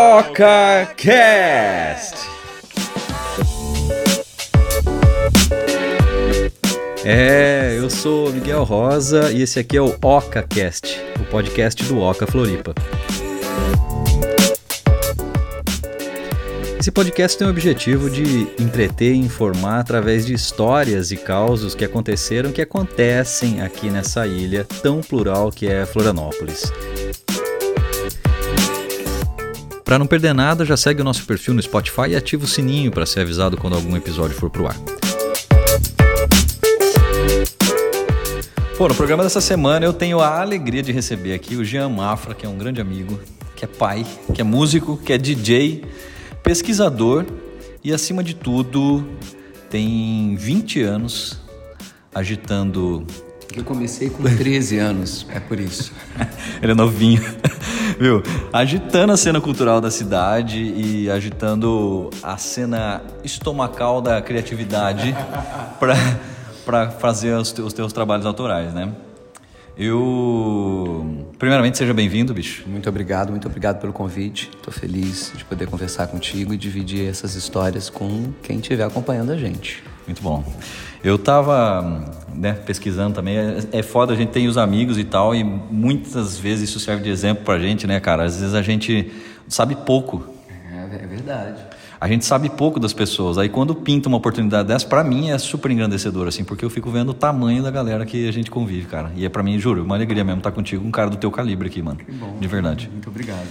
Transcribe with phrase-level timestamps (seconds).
[0.00, 0.96] OcaCast.
[7.04, 12.26] É, eu sou Miguel Rosa e esse aqui é o OcaCast, o podcast do Oca
[12.26, 12.74] Floripa.
[16.78, 21.84] Esse podcast tem o objetivo de entreter e informar através de histórias e causos que
[21.84, 26.72] aconteceram, que acontecem aqui nessa ilha tão plural que é Florianópolis.
[29.90, 32.92] Para não perder nada, já segue o nosso perfil no Spotify e ativa o sininho
[32.92, 34.76] para ser avisado quando algum episódio for pro ar.
[38.78, 42.36] Pô, no programa dessa semana eu tenho a alegria de receber aqui o Jean Mafra,
[42.36, 43.18] que é um grande amigo,
[43.56, 45.84] que é pai, que é músico, que é DJ,
[46.40, 47.26] pesquisador
[47.82, 49.04] e, acima de tudo,
[49.68, 51.40] tem 20 anos
[52.14, 53.04] agitando
[53.56, 55.92] eu comecei com 13 anos, é por isso.
[56.62, 57.20] Ele é novinho.
[58.00, 58.22] Viu?
[58.50, 65.14] Agitando a cena cultural da cidade e agitando a cena estomacal da criatividade
[66.64, 68.90] para fazer os teus, os teus trabalhos autorais, né?
[69.76, 71.26] Eu.
[71.38, 72.64] Primeiramente, seja bem-vindo, bicho.
[72.66, 74.50] Muito obrigado, muito obrigado pelo convite.
[74.56, 79.36] Estou feliz de poder conversar contigo e dividir essas histórias com quem estiver acompanhando a
[79.36, 79.82] gente.
[80.06, 80.42] Muito bom.
[81.02, 83.36] Eu tava né, pesquisando também.
[83.36, 87.02] É, é foda, a gente tem os amigos e tal, e muitas vezes isso serve
[87.02, 88.24] de exemplo pra gente, né, cara?
[88.24, 89.10] Às vezes a gente
[89.48, 90.26] sabe pouco.
[90.48, 91.62] É, é verdade.
[92.00, 93.36] A gente sabe pouco das pessoas.
[93.36, 96.90] Aí quando pinta uma oportunidade dessa, para mim é super engrandecedor, assim, porque eu fico
[96.90, 99.12] vendo o tamanho da galera que a gente convive, cara.
[99.14, 101.68] E é para mim, juro, uma alegria mesmo estar contigo, um cara do teu calibre
[101.68, 101.98] aqui, mano.
[101.98, 102.36] Que bom.
[102.40, 102.88] De verdade.
[102.90, 103.48] Muito obrigado.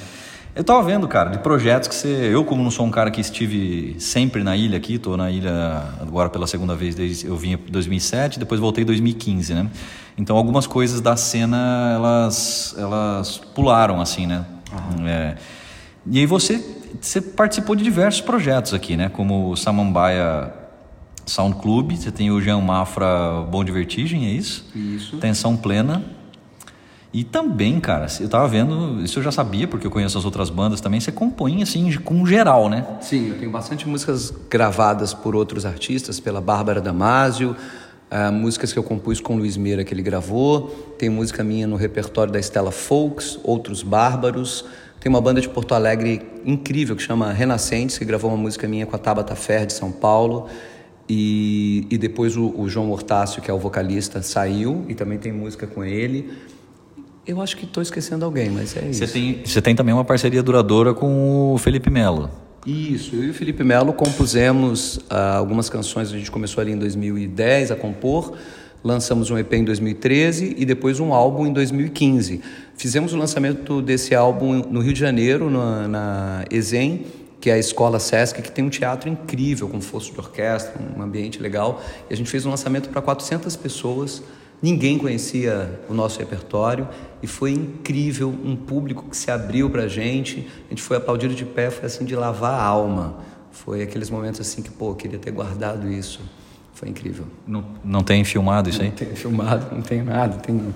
[0.56, 2.08] Eu tava vendo, cara, de projetos que você.
[2.08, 5.84] Eu, como não sou um cara que estive sempre na ilha aqui, tô na ilha
[6.02, 9.70] agora pela segunda vez, desde eu vim em 2007, depois voltei em 2015, né?
[10.18, 14.46] Então algumas coisas da cena elas, elas pularam, assim, né?
[14.72, 15.08] Uhum.
[15.08, 15.38] É,
[16.06, 16.64] e aí você,
[17.00, 19.08] você participou de diversos projetos aqui, né?
[19.08, 20.52] Como o Samambaia
[21.26, 24.66] Sound Club, você tem o Jean Mafra Bom de Vertigem, é isso?
[24.76, 25.18] Isso.
[25.18, 26.04] Tensão Plena.
[27.12, 30.52] E também, cara, eu tava vendo, isso eu já sabia, porque eu conheço as outras
[30.52, 32.86] bandas também, você compõe assim com geral, né?
[33.02, 37.56] Sim, eu tenho bastante músicas gravadas por outros artistas, pela Bárbara Damasio,
[38.12, 40.68] uh, músicas que eu compus com o Luiz Meira que ele gravou,
[41.00, 44.66] tem música minha no repertório da Estela Folks, Outros Bárbaros,
[45.00, 48.86] tem uma banda de Porto Alegre incrível que chama Renascentes, que gravou uma música minha
[48.86, 50.48] com a Tabata Fer de São Paulo,
[51.10, 55.32] e, e depois o, o João Hortácio, que é o vocalista, saiu, e também tem
[55.32, 56.30] música com ele.
[57.30, 59.06] Eu acho que estou esquecendo alguém, mas é isso.
[59.06, 62.28] Você tem, você tem também uma parceria duradoura com o Felipe Melo.
[62.66, 66.78] Isso, eu e o Felipe Melo compusemos uh, algumas canções, a gente começou ali em
[66.80, 68.36] 2010 a compor,
[68.84, 72.42] lançamos um EP em 2013 e depois um álbum em 2015.
[72.76, 77.06] Fizemos o lançamento desse álbum no Rio de Janeiro, na, na ESEM,
[77.40, 81.00] que é a escola Sesc, que tem um teatro incrível, com fosso de orquestra, um
[81.00, 81.80] ambiente legal.
[82.10, 84.24] E a gente fez um lançamento para 400 pessoas
[84.62, 86.88] Ninguém conhecia o nosso repertório
[87.24, 90.48] e foi incrível um público que se abriu para a gente.
[90.68, 93.18] A gente foi aplaudido de pé, foi assim de lavar a alma.
[93.52, 96.20] Foi aqueles momentos assim que, pô, eu queria ter guardado isso.
[96.74, 97.26] Foi incrível.
[97.48, 98.90] Não, não tem filmado isso aí?
[98.90, 100.76] Não tem filmado, não tem nada, não tem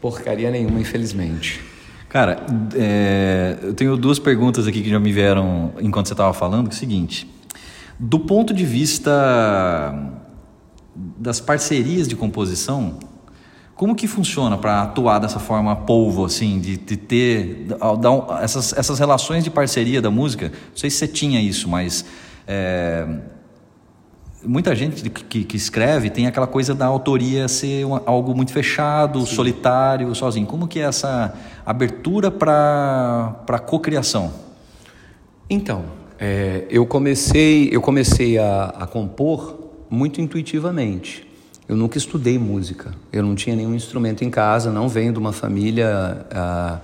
[0.00, 1.60] porcaria nenhuma, infelizmente.
[2.08, 2.44] Cara,
[2.74, 6.70] é, eu tenho duas perguntas aqui que já me vieram enquanto você estava falando, é
[6.70, 7.30] o seguinte.
[7.98, 9.94] Do ponto de vista
[11.16, 12.98] das parcerias de composição,
[13.74, 17.68] como que funciona para atuar dessa forma polvo, assim, de, de ter
[18.00, 20.48] dar essas, essas relações de parceria da música?
[20.48, 22.04] Não sei se você tinha isso, mas
[22.44, 23.06] é,
[24.44, 29.20] muita gente que, que, escreve tem aquela coisa da autoria ser uma, algo muito fechado,
[29.20, 29.36] Sim.
[29.36, 30.46] solitário, sozinho.
[30.46, 31.34] Como que é essa
[31.64, 34.32] abertura para a cocriação?
[35.48, 35.84] Então,
[36.18, 39.57] é, eu comecei eu comecei a, a compor
[39.90, 41.26] muito intuitivamente.
[41.68, 45.32] Eu nunca estudei música, eu não tinha nenhum instrumento em casa, não venho de uma
[45.32, 46.80] família ah,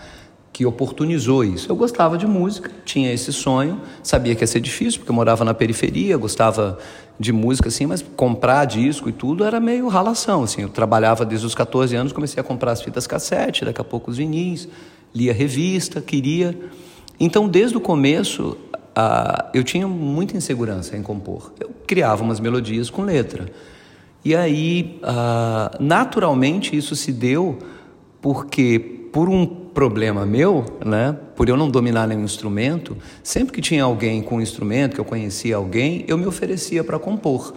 [0.53, 1.71] que oportunizou isso.
[1.71, 5.45] Eu gostava de música, tinha esse sonho, sabia que ia ser difícil, porque eu morava
[5.45, 6.79] na periferia, gostava
[7.19, 10.45] de música assim, mas comprar disco e tudo era meio ralação.
[10.45, 10.63] Assim.
[10.63, 14.11] Eu trabalhava desde os 14 anos, comecei a comprar as fitas cassete, daqui a pouco
[14.11, 14.69] os vinis,
[15.15, 16.57] lia revista, queria.
[17.19, 18.57] Então, desde o começo,
[18.95, 21.53] ah, eu tinha muita insegurança em compor.
[21.59, 23.47] Eu criava umas melodias com letra.
[24.25, 27.59] E aí, ah, naturalmente, isso se deu
[28.23, 28.79] porque,
[29.13, 34.23] por um problema meu, né, por eu não dominar nenhum instrumento, sempre que tinha alguém
[34.23, 37.53] com um instrumento, que eu conhecia alguém, eu me oferecia para compor.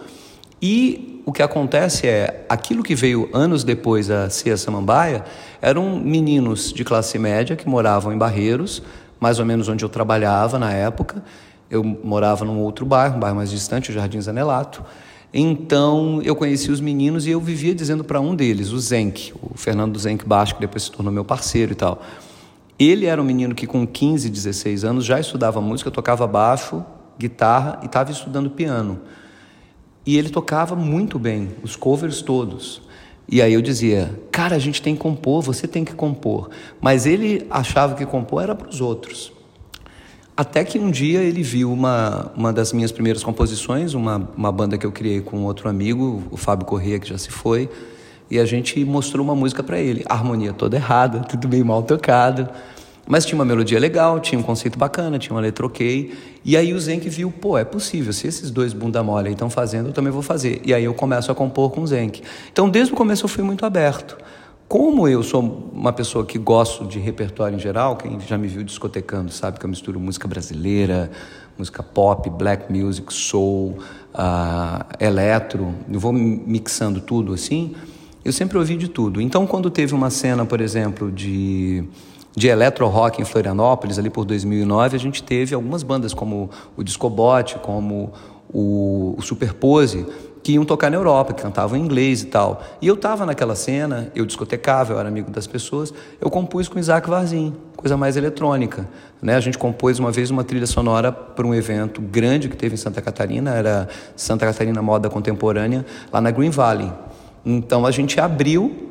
[0.60, 5.24] E o que acontece é, aquilo que veio anos depois a ser a Samambaia,
[5.62, 8.82] eram meninos de classe média que moravam em Barreiros,
[9.20, 11.22] mais ou menos onde eu trabalhava na época.
[11.70, 14.84] Eu morava num outro bairro, um bairro mais distante, o Jardim Zanelato.
[15.32, 19.56] Então eu conheci os meninos e eu vivia dizendo para um deles, o Zenk, o
[19.58, 22.02] Fernando Zenk Baixo, que depois se tornou meu parceiro e tal.
[22.78, 26.84] Ele era um menino que com 15, 16 anos já estudava música, tocava baixo,
[27.18, 29.00] guitarra e estava estudando piano.
[30.06, 32.87] E ele tocava muito bem, os covers todos.
[33.30, 36.48] E aí eu dizia, cara, a gente tem que compor, você tem que compor.
[36.80, 39.30] Mas ele achava que compor era para os outros.
[40.34, 44.78] Até que um dia ele viu uma, uma das minhas primeiras composições, uma, uma banda
[44.78, 47.68] que eu criei com outro amigo, o Fábio Corrêa, que já se foi,
[48.30, 50.04] e a gente mostrou uma música para ele.
[50.08, 52.48] A harmonia toda errada, tudo bem mal tocado,
[53.08, 56.12] mas tinha uma melodia legal, tinha um conceito bacana, tinha uma letra ok.
[56.44, 59.88] E aí o Zenk viu, pô, é possível, se esses dois bunda mole estão fazendo,
[59.88, 60.60] eu também vou fazer.
[60.62, 62.22] E aí eu começo a compor com o Zenk.
[62.52, 64.18] Então desde o começo eu fui muito aberto.
[64.68, 68.62] Como eu sou uma pessoa que gosto de repertório em geral, quem já me viu
[68.62, 71.10] discotecando sabe que eu misturo música brasileira,
[71.56, 73.78] música pop, black music, soul,
[74.14, 77.74] uh, eletro, eu vou mixando tudo assim.
[78.22, 79.22] Eu sempre ouvi de tudo.
[79.22, 81.82] Então, quando teve uma cena, por exemplo, de
[82.38, 86.84] de eletro rock em Florianópolis, ali por 2009, a gente teve algumas bandas como o
[86.84, 88.12] Discobot, como
[88.48, 90.06] o, o Superpose,
[90.40, 92.62] que iam tocar na Europa, que cantavam em inglês e tal.
[92.80, 96.78] E eu estava naquela cena, eu discotecava, eu era amigo das pessoas, eu compus com
[96.78, 98.88] Isaac Varzim, coisa mais eletrônica.
[99.20, 99.34] Né?
[99.34, 102.78] A gente compôs uma vez uma trilha sonora para um evento grande que teve em
[102.78, 106.92] Santa Catarina, era Santa Catarina Moda Contemporânea, lá na Green Valley.
[107.44, 108.87] Então a gente abriu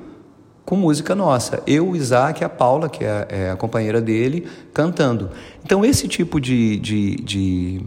[0.68, 1.64] com música nossa.
[1.66, 5.32] Eu, o Isaac e a Paula, que é, é, a companheira dele, cantando.
[5.64, 7.82] Então esse tipo de, de, de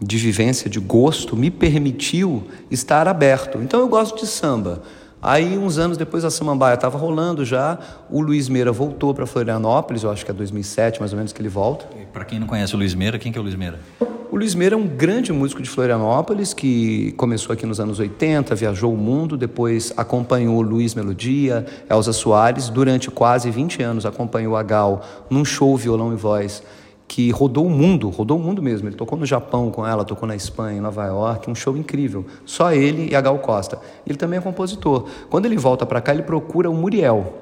[0.00, 3.58] de vivência, de gosto, me permitiu estar aberto.
[3.62, 4.82] Então eu gosto de samba.
[5.20, 7.78] Aí, uns anos depois, a Samambaia estava rolando já,
[8.10, 11.40] o Luiz Meira voltou para Florianópolis, eu acho que é 2007 mais ou menos que
[11.40, 11.86] ele volta.
[12.12, 13.78] Para quem não conhece o Luiz Meira, quem que é o Luiz Meira?
[14.32, 18.54] O Luiz Meira é um grande músico de Florianópolis que começou aqui nos anos 80,
[18.54, 24.62] viajou o mundo, depois acompanhou Luiz Melodia, Elza Soares, durante quase 20 anos acompanhou a
[24.62, 26.62] Gal num show violão e voz
[27.06, 28.88] que rodou o mundo, rodou o mundo mesmo.
[28.88, 32.24] Ele tocou no Japão com ela, tocou na Espanha, em Nova York, um show incrível.
[32.46, 33.78] Só ele e a Gal Costa.
[34.06, 35.08] Ele também é compositor.
[35.28, 37.34] Quando ele volta para cá, ele procura o Muriel.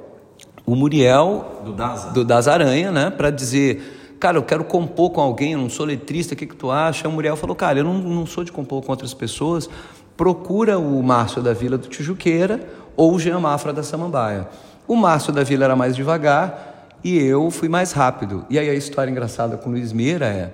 [0.66, 5.20] O Muriel do Das, do das Aranha, né, para dizer, cara, eu quero compor com
[5.20, 7.08] alguém, eu não sou letrista, o que que tu acha?
[7.08, 9.68] O Muriel falou, cara, eu não, não sou de compor com outras pessoas.
[10.16, 14.46] Procura o Márcio da Vila do Tijuqueira ou o Jean Mafra da Samambaia.
[14.86, 16.70] O Márcio da Vila era mais devagar,
[17.02, 18.44] e eu fui mais rápido.
[18.50, 20.52] E aí a história engraçada com o Luiz Meira é: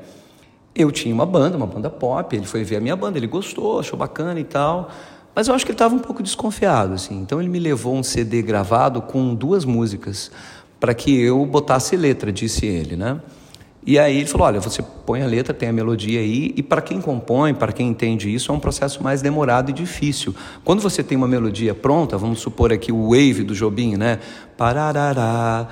[0.74, 3.80] eu tinha uma banda, uma banda pop, ele foi ver a minha banda, ele gostou,
[3.80, 4.90] achou bacana e tal.
[5.34, 7.20] Mas eu acho que ele estava um pouco desconfiado, assim.
[7.20, 10.30] Então ele me levou um CD gravado com duas músicas
[10.78, 13.20] para que eu botasse letra, disse ele, né?
[13.86, 16.82] E aí ele falou: olha, você põe a letra, tem a melodia aí, e para
[16.82, 20.34] quem compõe, para quem entende isso, é um processo mais demorado e difícil.
[20.64, 24.18] Quando você tem uma melodia pronta, vamos supor aqui o wave do Jobim, né?
[24.56, 25.68] Pararará,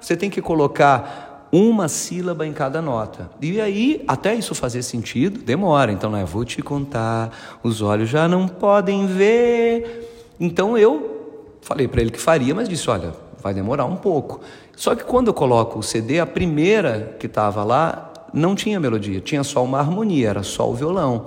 [0.00, 3.30] você tem que colocar uma sílaba em cada nota.
[3.40, 5.92] E aí, até isso fazer sentido, demora.
[5.92, 10.32] Então, né, vou te contar, os olhos já não podem ver.
[10.40, 14.40] Então, eu falei para ele que faria, mas disse: olha, vai demorar um pouco.
[14.76, 19.20] Só que quando eu coloco o CD, a primeira que estava lá não tinha melodia,
[19.20, 21.26] tinha só uma harmonia, era só o violão.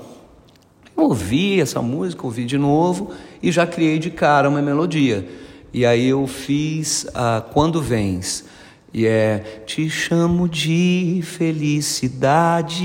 [0.98, 3.12] Eu ouvi essa música, ouvi de novo
[3.44, 5.28] e já criei de cara uma melodia.
[5.74, 8.46] E aí eu fiz a Quando Vens.
[8.94, 12.80] E é Te chamo de felicidade,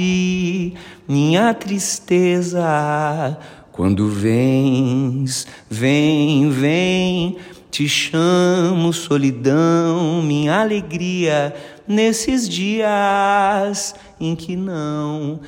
[1.06, 3.38] minha tristeza.
[3.70, 7.36] Quando vens, vem, vem,
[7.70, 11.54] te chamo solidão, minha alegria
[11.86, 15.40] nesses dias em que não.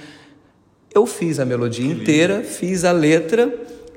[0.95, 3.53] Eu fiz a melodia inteira, fiz a letra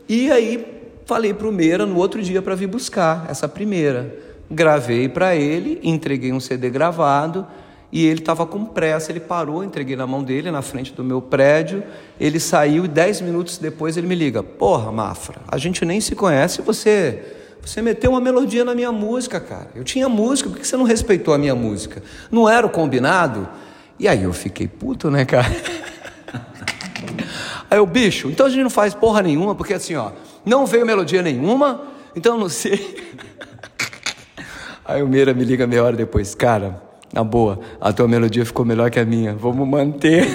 [0.10, 0.65] e aí
[1.05, 4.17] falei para o Meira no outro dia para vir buscar essa primeira.
[4.50, 7.46] Gravei para ele, entreguei um CD gravado
[7.91, 9.12] e ele estava com pressa.
[9.12, 11.84] Ele parou, entreguei na mão dele, na frente do meu prédio.
[12.20, 16.15] Ele saiu e dez minutos depois ele me liga: Porra, Mafra, a gente nem se
[16.15, 17.45] conhece você.
[17.66, 19.70] Você meteu uma melodia na minha música, cara.
[19.74, 22.04] Eu tinha música, por que você não respeitou a minha música?
[22.30, 23.50] Não era o combinado?
[23.98, 25.48] E aí eu fiquei puto, né, cara?
[27.70, 30.12] Aí o bicho, então a gente não faz porra nenhuma, porque assim, ó,
[30.46, 31.82] não veio melodia nenhuma,
[32.16, 33.04] então não sei.
[34.86, 36.80] Aí o Meira me liga meia hora depois, cara,
[37.12, 40.28] na boa, a tua melodia ficou melhor que a minha, vamos manter.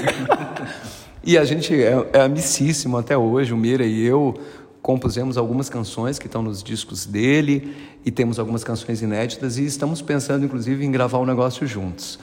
[1.22, 4.34] e a gente é, é amicíssimo até hoje, o Meira e eu,
[4.82, 10.00] compusemos algumas canções que estão nos discos dele e temos algumas canções inéditas e estamos
[10.00, 12.18] pensando, inclusive, em gravar um negócio juntos.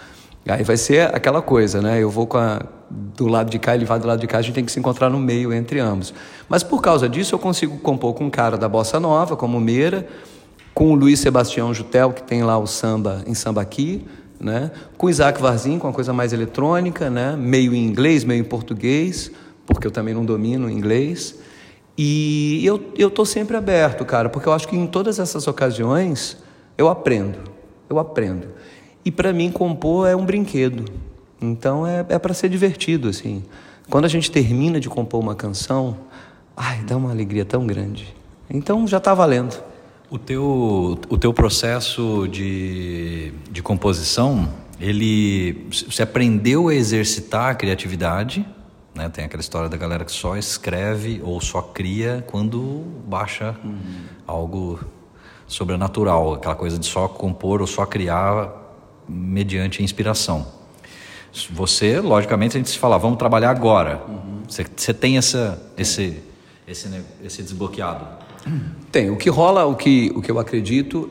[0.47, 2.01] Aí vai ser aquela coisa, né?
[2.01, 4.55] Eu vou a, do lado de cá, ele vai do lado de cá, a gente
[4.55, 6.13] tem que se encontrar no meio entre ambos.
[6.47, 10.07] Mas por causa disso, eu consigo compor com um cara da bossa nova, como Meira,
[10.73, 14.05] com o Luiz Sebastião Jutel, que tem lá o samba em samba aqui,
[14.39, 14.71] né?
[14.97, 17.35] Com Isaac Varzim, com uma coisa mais eletrônica, né?
[17.35, 19.29] Meio em inglês, meio em português,
[19.65, 21.35] porque eu também não domino inglês.
[21.97, 26.37] E eu eu tô sempre aberto, cara, porque eu acho que em todas essas ocasiões
[26.77, 27.39] eu aprendo.
[27.89, 28.49] Eu aprendo.
[29.03, 30.85] E para mim, compor é um brinquedo.
[31.41, 33.43] Então é, é para ser divertido, assim.
[33.89, 35.97] Quando a gente termina de compor uma canção,
[36.55, 38.13] ai, dá uma alegria tão grande.
[38.49, 39.57] Então já está valendo.
[40.09, 44.49] O teu, o teu processo de, de composição,
[44.79, 48.45] ele, você aprendeu a exercitar a criatividade,
[48.97, 49.07] né?
[49.09, 53.79] Tem aquela história da galera que só escreve ou só cria quando baixa uhum.
[54.25, 54.79] algo
[55.45, 58.51] sobrenatural, aquela coisa de só compor ou só criar
[59.07, 60.45] mediante inspiração.
[61.51, 64.01] Você, logicamente, a gente se fala, vamos trabalhar agora.
[64.47, 66.21] Você, tem essa, esse,
[66.67, 68.05] esse, esse desbloqueado?
[68.91, 69.09] Tem.
[69.09, 71.09] O que rola, o que, o que eu acredito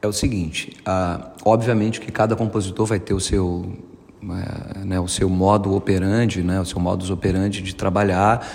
[0.00, 3.76] é o seguinte: ah, obviamente que cada compositor vai ter o seu,
[4.22, 8.46] né, o seu modo operandi, né, o seu modus operandi de trabalhar.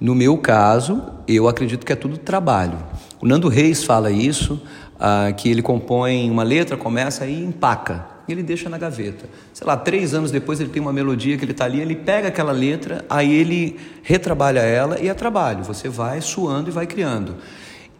[0.00, 2.78] No meu caso, eu acredito que é tudo trabalho.
[3.20, 4.60] O Nando Reis fala isso,
[4.98, 9.28] ah, que ele compõe uma letra, começa e empaca ele deixa na gaveta.
[9.52, 12.28] Sei lá, três anos depois ele tem uma melodia que ele está ali, ele pega
[12.28, 15.64] aquela letra, aí ele retrabalha ela e é trabalho.
[15.64, 17.36] Você vai suando e vai criando.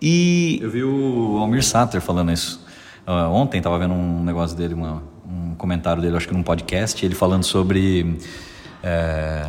[0.00, 2.64] E eu vi o Almir Sater falando isso.
[3.06, 7.04] Uh, ontem estava vendo um negócio dele, uma, um comentário dele, acho que num podcast,
[7.04, 8.18] ele falando sobre
[8.82, 9.44] é,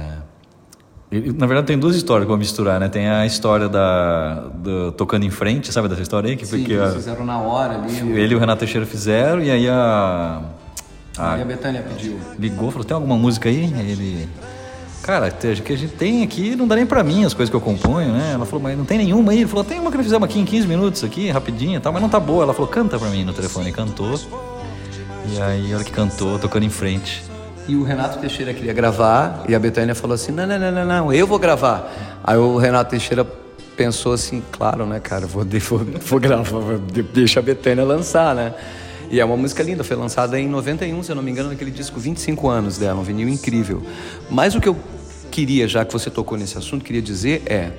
[1.36, 2.88] na verdade, tem duas histórias que eu vou misturar, né?
[2.88, 6.38] Tem a história da do Tocando em Frente, sabe dessa história aí?
[6.38, 7.98] Que Sim, que eles fizeram na hora ali.
[8.18, 10.42] Ele e o Renato Teixeira fizeram, e aí a
[11.18, 12.18] e a Betânia pediu.
[12.40, 13.74] Ligou, falou: tem alguma música aí?
[13.76, 14.30] aí ele.
[15.04, 17.56] Cara, o que a gente tem aqui não dá nem pra mim as coisas que
[17.56, 18.34] eu componho, né?
[18.36, 19.40] Ela falou, mas não tem nenhuma aí.
[19.40, 21.92] Ele falou, tem uma que nós fizemos aqui em 15 minutos, aqui, rapidinho e tal,
[21.92, 22.44] mas não tá boa.
[22.44, 23.72] Ela falou, canta pra mim no telefone.
[23.72, 24.16] cantou.
[25.26, 27.24] E aí, a hora que cantou, tocando em frente.
[27.68, 30.86] E o Renato Teixeira queria gravar, e a Betânia falou assim: não, não, não, não,
[30.86, 32.20] não, eu vou gravar.
[32.24, 33.26] Aí o Renato Teixeira
[33.78, 36.78] pensou assim: claro, né, cara, vou, vou, vou gravar,
[37.14, 38.54] deixa a Betânia lançar, né?
[39.12, 41.70] E é uma música linda, foi lançada em 91, se eu não me engano, naquele
[41.70, 43.86] disco 25 anos dela, um vinil incrível.
[44.30, 44.78] Mas o que eu
[45.30, 47.72] queria, já que você tocou nesse assunto, queria dizer é,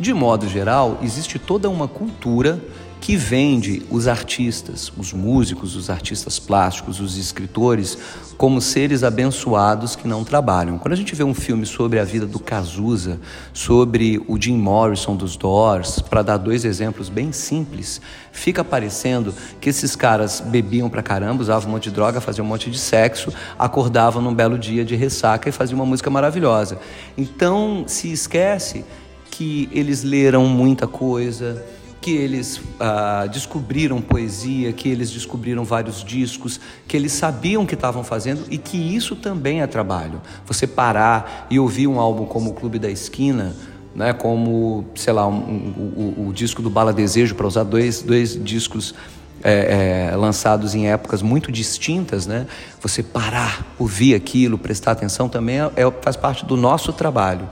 [0.00, 2.58] de modo geral, existe toda uma cultura
[3.00, 7.96] que vende os artistas, os músicos, os artistas plásticos, os escritores,
[8.36, 10.78] como seres abençoados que não trabalham.
[10.78, 13.18] Quando a gente vê um filme sobre a vida do Cazuza,
[13.52, 18.00] sobre o Jim Morrison dos Doors, para dar dois exemplos bem simples,
[18.30, 22.48] fica parecendo que esses caras bebiam pra caramba, usavam um monte de droga, faziam um
[22.48, 26.78] monte de sexo, acordavam num belo dia de ressaca e faziam uma música maravilhosa.
[27.16, 28.84] Então, se esquece
[29.30, 31.64] que eles leram muita coisa,
[32.00, 38.04] que eles ah, descobriram poesia, que eles descobriram vários discos, que eles sabiam que estavam
[38.04, 40.20] fazendo e que isso também é trabalho.
[40.46, 43.54] Você parar e ouvir um álbum como o Clube da Esquina,
[43.94, 48.00] né, como, sei lá, um, um, o, o, disco do Bala Desejo, para usar dois,
[48.00, 48.94] dois discos
[49.42, 52.46] é, é, lançados em épocas muito distintas, né?
[52.80, 57.48] Você parar, ouvir aquilo, prestar atenção também é, é faz parte do nosso trabalho.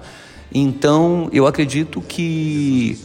[0.53, 2.99] Então, eu acredito que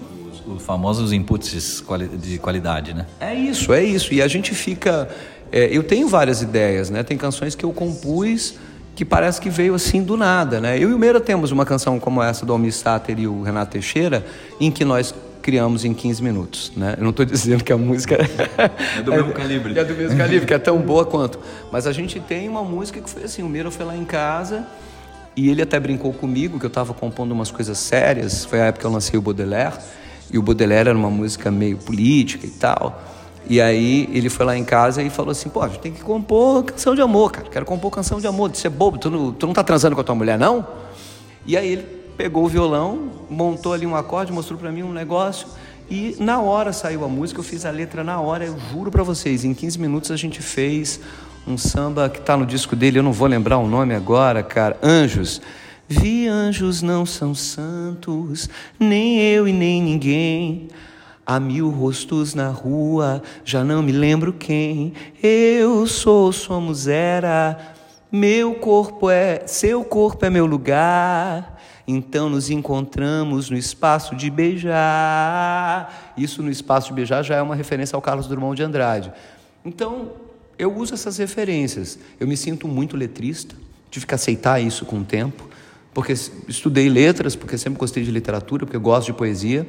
[0.56, 1.84] os famosos inputs
[2.20, 3.06] de qualidade, né?
[3.20, 4.14] É isso, é isso.
[4.14, 5.10] E a gente fica.
[5.52, 7.04] É, eu tenho várias ideias, né?
[7.04, 8.56] Tem canções que eu compus
[8.96, 10.78] que parece que veio assim do nada, né?
[10.78, 13.72] Eu e o Meira temos uma canção como essa do Almir Sater e o Renato
[13.72, 14.26] Teixeira,
[14.60, 16.96] em que nós criamos em 15 minutos, né?
[16.98, 20.46] Eu não estou dizendo que a música é do mesmo calibre, é do mesmo calibre,
[20.46, 21.40] que é tão boa quanto,
[21.72, 24.68] mas a gente tem uma música que foi assim, o Meira foi lá em casa
[25.36, 28.82] e ele até brincou comigo que eu estava compondo umas coisas sérias, foi a época
[28.82, 29.78] que eu lancei o Baudelaire.
[30.32, 33.02] E o Baudelaire era uma música meio política e tal.
[33.48, 36.02] E aí ele foi lá em casa e falou assim: pô, a gente tem que
[36.02, 37.50] compor canção de amor, cara.
[37.50, 38.56] Quero compor canção de amor.
[38.56, 40.66] Você é bobo, tu não, tu não tá transando com a tua mulher, não?
[41.46, 41.84] E aí ele
[42.16, 45.48] pegou o violão, montou ali um acorde, mostrou para mim um negócio.
[45.90, 49.04] E na hora saiu a música, eu fiz a letra na hora, eu juro para
[49.04, 51.02] vocês, em 15 minutos a gente fez
[51.46, 54.78] um samba que tá no disco dele, eu não vou lembrar o nome agora, cara,
[54.82, 55.42] Anjos.
[55.92, 60.70] Vi anjos não são santos, nem eu e nem ninguém.
[61.26, 64.94] Há mil rostos na rua, já não me lembro quem.
[65.22, 67.76] Eu sou, somos, era.
[68.10, 71.62] Meu corpo é, seu corpo é meu lugar.
[71.86, 76.14] Então nos encontramos no espaço de beijar.
[76.16, 79.12] Isso no espaço de beijar já é uma referência ao Carlos Drummond de Andrade.
[79.66, 80.14] Então
[80.58, 82.00] eu uso essas referências.
[82.18, 83.58] Eu me sinto muito letrista,
[83.90, 85.51] tive que aceitar isso com o tempo,
[85.94, 89.68] porque estudei letras, porque sempre gostei de literatura, porque gosto de poesia,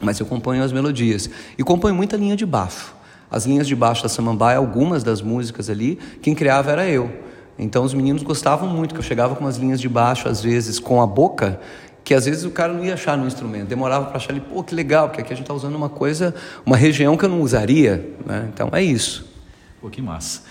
[0.00, 1.28] mas eu componho as melodias.
[1.58, 2.94] E componho muita linha de baixo.
[3.30, 7.10] As linhas de baixo da Samambaia, algumas das músicas ali, quem criava era eu.
[7.58, 10.78] Então os meninos gostavam muito, que eu chegava com umas linhas de baixo, às vezes
[10.78, 11.60] com a boca,
[12.02, 14.64] que às vezes o cara não ia achar no instrumento, demorava para achar ali, pô,
[14.64, 17.42] que legal, porque aqui a gente está usando uma coisa, uma região que eu não
[17.42, 18.08] usaria.
[18.24, 18.48] Né?
[18.52, 19.30] Então é isso.
[19.80, 20.42] Pô, que massa.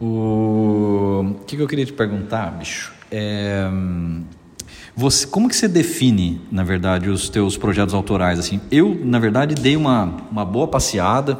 [0.00, 2.92] O que, que eu queria te perguntar, bicho?
[3.10, 3.68] É...
[4.96, 8.38] Você, como que você define, na verdade, os teus projetos autorais?
[8.38, 11.36] Assim, eu, na verdade, dei uma, uma boa passeada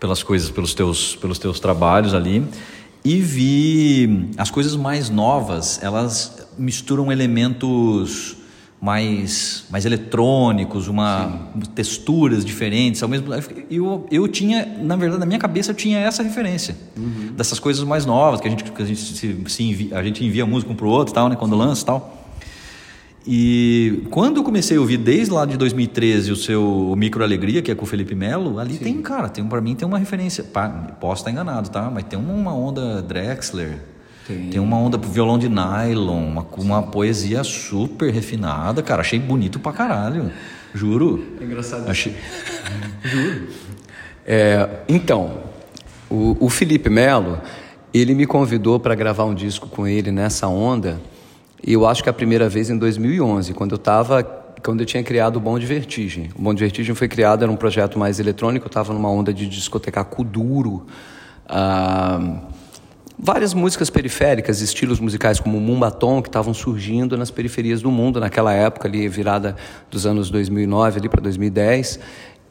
[0.00, 2.44] pelas coisas, pelos teus, pelos teus trabalhos ali
[3.04, 5.78] e vi as coisas mais novas.
[5.82, 8.36] Elas misturam elementos
[8.80, 13.28] mais, mais eletrônicos, uma texturas diferentes, ao mesmo
[13.70, 17.32] eu, eu tinha, na verdade, na minha cabeça eu tinha essa referência uhum.
[17.36, 20.24] dessas coisas mais novas que a gente que a gente se, se envia, a gente
[20.24, 22.21] envia música um pro outro, tal, né, quando lança, tal.
[23.26, 27.70] E quando eu comecei a ouvir desde lá de 2013 o seu Micro Alegria, que
[27.70, 28.84] é com o Felipe Melo, ali Sim.
[28.84, 30.44] tem, cara, tem para mim tem uma referência,
[31.00, 31.88] posso estar enganado, tá?
[31.88, 33.78] Mas tem uma onda Drexler,
[34.26, 39.02] tem, tem uma onda violão de nylon, uma, uma poesia super refinada, cara.
[39.02, 40.32] Achei bonito pra caralho.
[40.74, 41.36] Juro.
[41.40, 41.88] É engraçado.
[41.88, 42.16] Achei.
[43.04, 43.48] Juro.
[44.26, 45.42] É, então,
[46.10, 47.40] o, o Felipe Melo,
[47.92, 51.00] ele me convidou para gravar um disco com ele nessa onda.
[51.64, 54.22] E eu acho que a primeira vez em 2011, quando eu estava
[54.62, 56.30] quando eu tinha criado o Bom de Vertigem.
[56.38, 59.34] O Bom de Vertigem foi criado, era um projeto mais eletrônico, eu estava numa onda
[59.34, 60.86] de discotecar Kuduro.
[61.48, 62.42] Ah,
[63.18, 68.20] várias músicas periféricas, estilos musicais como o Mumbaton, que estavam surgindo nas periferias do mundo
[68.20, 69.56] naquela época, ali virada
[69.90, 71.98] dos anos 2009 ali para 2010.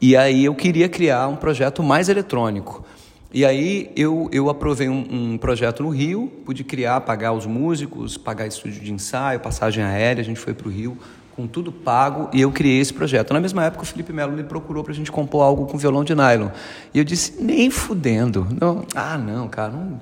[0.00, 2.84] E aí eu queria criar um projeto mais eletrônico.
[3.32, 8.16] E aí eu, eu aprovei um, um, projeto no Rio, pude criar, pagar os músicos,
[8.16, 10.98] pagar estúdio de ensaio, passagem aérea, a gente foi para o Rio
[11.34, 13.32] com tudo pago e eu criei esse projeto.
[13.32, 16.04] Na mesma época o Felipe Melo me procurou para a gente compor algo com violão
[16.04, 16.50] de nylon.
[16.92, 18.46] E eu disse, nem fudendo.
[18.60, 19.98] Não, ah, não, cara, não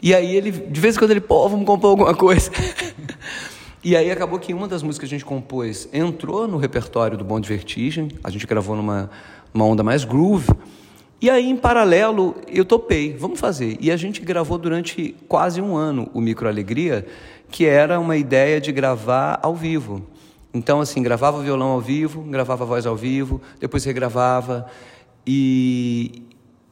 [0.00, 2.50] e aí ele, de vez em quando ele, pô, vamos compor alguma coisa.
[3.82, 7.24] e aí acabou que uma das músicas que a gente compôs entrou no repertório do
[7.24, 9.10] Bom de Vertigem, a gente gravou numa
[9.52, 10.48] uma onda mais groove.
[11.20, 13.76] E aí, em paralelo, eu topei, vamos fazer.
[13.80, 17.04] E a gente gravou durante quase um ano o Micro Alegria,
[17.50, 20.06] que era uma ideia de gravar ao vivo.
[20.54, 24.66] Então, assim, gravava o violão ao vivo, gravava a voz ao vivo, depois regravava.
[25.26, 26.22] E,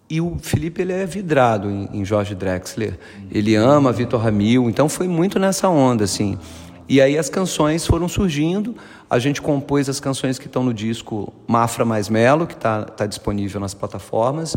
[0.09, 2.98] e o Felipe ele é vidrado em, em Jorge Drexler.
[3.30, 6.38] Ele ama Vitor Ramil, então foi muito nessa onda assim.
[6.88, 8.75] E aí as canções foram surgindo.
[9.11, 13.07] A gente compôs as canções que estão no disco Mafra Mais Melo, que está tá
[13.07, 14.57] disponível nas plataformas.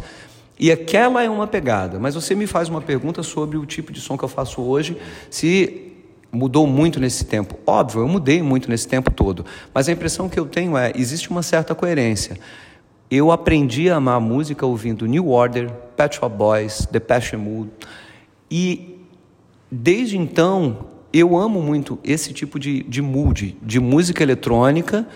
[0.60, 2.00] E aquela é uma pegada.
[2.00, 4.98] Mas você me faz uma pergunta sobre o tipo de som que eu faço hoje,
[5.30, 5.94] se
[6.32, 7.56] mudou muito nesse tempo.
[7.66, 9.46] Óbvio, eu mudei muito nesse tempo todo.
[9.74, 12.38] Mas a impressão que eu tenho é existe uma certa coerência.
[13.10, 17.72] Eu aprendi a amar a música ouvindo New Order, Pet Shop Boys, The Passion Mood.
[18.52, 19.00] E
[19.72, 25.08] desde então eu amo muito esse tipo de, de mood, de música eletrônica,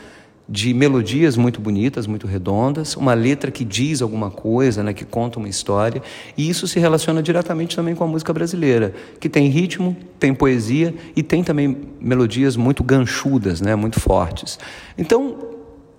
[0.48, 5.40] de melodias muito bonitas, muito redondas, uma letra que diz alguma coisa, né, que conta
[5.40, 6.02] uma história.
[6.38, 10.94] E isso se relaciona diretamente também com a música brasileira, que tem ritmo, tem poesia
[11.16, 14.60] e tem também melodias muito ganchudas, né, muito fortes.
[14.98, 15.38] Então,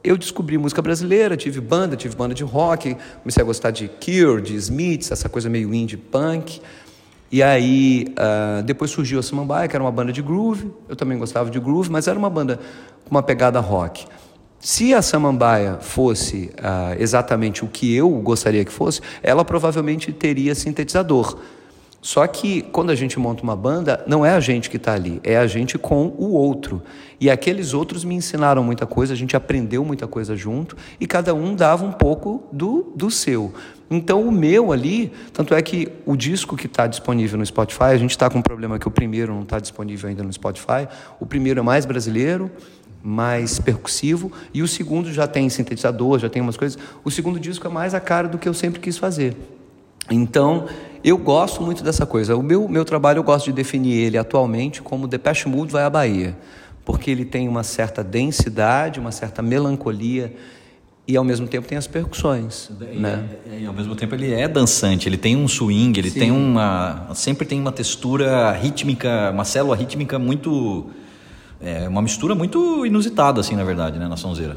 [0.03, 4.43] eu descobri música brasileira, tive banda, tive banda de rock, comecei a gostar de Cure,
[4.43, 6.61] de Smiths, essa coisa meio indie punk.
[7.35, 11.19] E aí, uh, depois surgiu a Samambaia, que era uma banda de groove, eu também
[11.19, 12.61] gostava de groove, mas era uma banda
[13.05, 14.07] com uma pegada rock.
[14.61, 20.55] Se a Samambaia fosse uh, exatamente o que eu gostaria que fosse, ela provavelmente teria
[20.55, 21.37] sintetizador.
[22.01, 25.21] Só que quando a gente monta uma banda, não é a gente que está ali,
[25.25, 26.83] é a gente com o outro.
[27.19, 31.35] E aqueles outros me ensinaram muita coisa, a gente aprendeu muita coisa junto e cada
[31.35, 33.53] um dava um pouco do, do seu.
[33.91, 37.97] Então o meu ali, tanto é que o disco que está disponível no Spotify, a
[37.97, 40.89] gente está com um problema que o primeiro não está disponível ainda no Spotify.
[41.21, 42.51] O primeiro é mais brasileiro,
[43.03, 46.79] mais percussivo, e o segundo já tem sintetizador, já tem umas coisas.
[47.05, 49.37] O segundo disco é mais a cara do que eu sempre quis fazer.
[50.11, 50.67] Então,
[51.03, 52.35] eu gosto muito dessa coisa.
[52.37, 55.91] O meu, meu trabalho eu gosto de definir ele atualmente como Depeche Mode vai à
[55.91, 56.37] Bahia,
[56.85, 60.35] porque ele tem uma certa densidade, uma certa melancolia
[61.07, 63.29] e ao mesmo tempo tem as percussões, e, né?
[63.61, 66.19] E, ao mesmo tempo ele é dançante, ele tem um swing, ele Sim.
[66.19, 70.87] tem uma sempre tem uma textura rítmica, uma célula rítmica muito
[71.61, 74.57] É uma mistura muito inusitada, assim, na verdade, né, na sonzeira.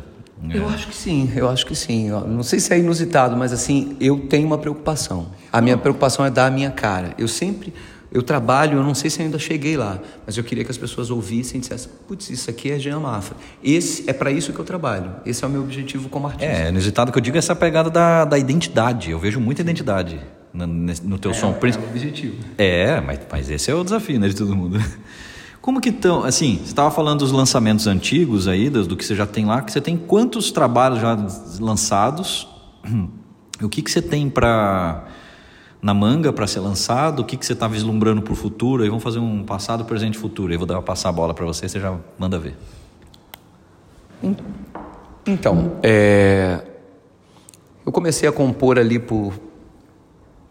[0.53, 0.73] Eu é.
[0.73, 2.09] acho que sim, eu acho que sim.
[2.09, 5.27] Não sei se é inusitado, mas assim, eu tenho uma preocupação.
[5.51, 7.13] A minha preocupação é dar a minha cara.
[7.17, 7.73] Eu sempre,
[8.11, 11.09] eu trabalho, eu não sei se ainda cheguei lá, mas eu queria que as pessoas
[11.09, 13.35] ouvissem e dissessem, putz, isso aqui é Jean Mafra.
[13.63, 15.11] Esse, é para isso que eu trabalho.
[15.25, 16.45] Esse é o meu objetivo como artista.
[16.45, 19.11] É, inusitado que eu digo é essa pegada da, da identidade.
[19.11, 20.21] Eu vejo muita identidade
[20.53, 21.47] no, no teu é, som.
[21.61, 22.35] É o objetivo.
[22.57, 24.79] É, mas, mas esse é o desafio, né, de todo mundo.
[25.61, 29.13] Como que estão, assim, você estava falando dos lançamentos antigos aí, do, do, que você
[29.13, 31.17] já tem lá, que você tem quantos trabalhos já
[31.59, 32.47] lançados?
[33.59, 35.07] O que, que você tem para
[35.81, 37.21] na manga para ser lançado?
[37.21, 38.83] O que, que você está vislumbrando para o futuro?
[38.83, 40.51] Aí vamos fazer um passado, presente e futuro.
[40.51, 42.55] Aí vou dar passar a bola para você, você já manda ver.
[45.25, 46.61] Então, é...
[47.85, 49.33] eu comecei a compor ali por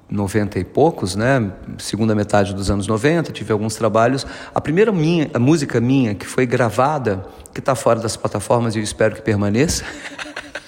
[0.09, 1.53] 90 e poucos, né?
[1.79, 4.27] Segunda metade dos anos 90, tive alguns trabalhos.
[4.55, 8.79] A primeira minha, a música minha que foi gravada, que está fora das plataformas e
[8.79, 9.85] eu espero que permaneça,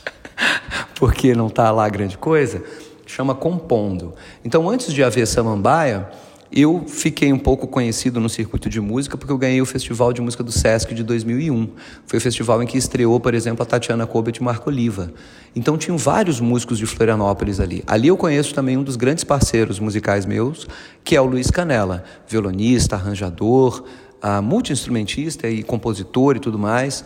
[0.99, 2.62] porque não está lá grande coisa,
[3.09, 4.14] chama Compondo.
[4.44, 6.09] Então, antes de haver Samambaia,
[6.51, 10.23] eu fiquei um pouco conhecido no circuito de música porque eu ganhei o Festival de
[10.23, 11.68] Música do Sesc de 2001.
[12.07, 15.12] Foi o festival em que estreou, por exemplo, a Tatiana Kobet e Marco Oliva.
[15.55, 17.83] Então tinham vários músicos de Florianópolis ali.
[17.87, 20.66] Ali eu conheço também um dos grandes parceiros musicais meus,
[21.05, 23.85] que é o Luiz Canela, violonista, arranjador,
[24.23, 27.05] uh, multi-instrumentista e compositor e tudo mais.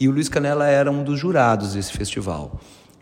[0.00, 2.58] E o Luiz Canela era um dos jurados desse festival.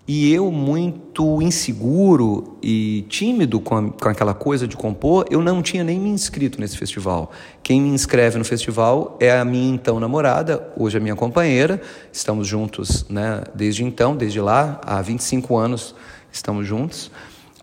[0.09, 5.61] E eu, muito inseguro e tímido com, a, com, aquela coisa de compor, eu não
[5.61, 7.33] tinha nem me inscrito nesse festival.
[7.61, 11.83] Quem me inscreve no festival é a minha então namorada, hoje a minha companheira.
[12.13, 15.93] Estamos juntos né, desde então, desde lá, há 25 anos
[16.33, 17.11] estamos juntos.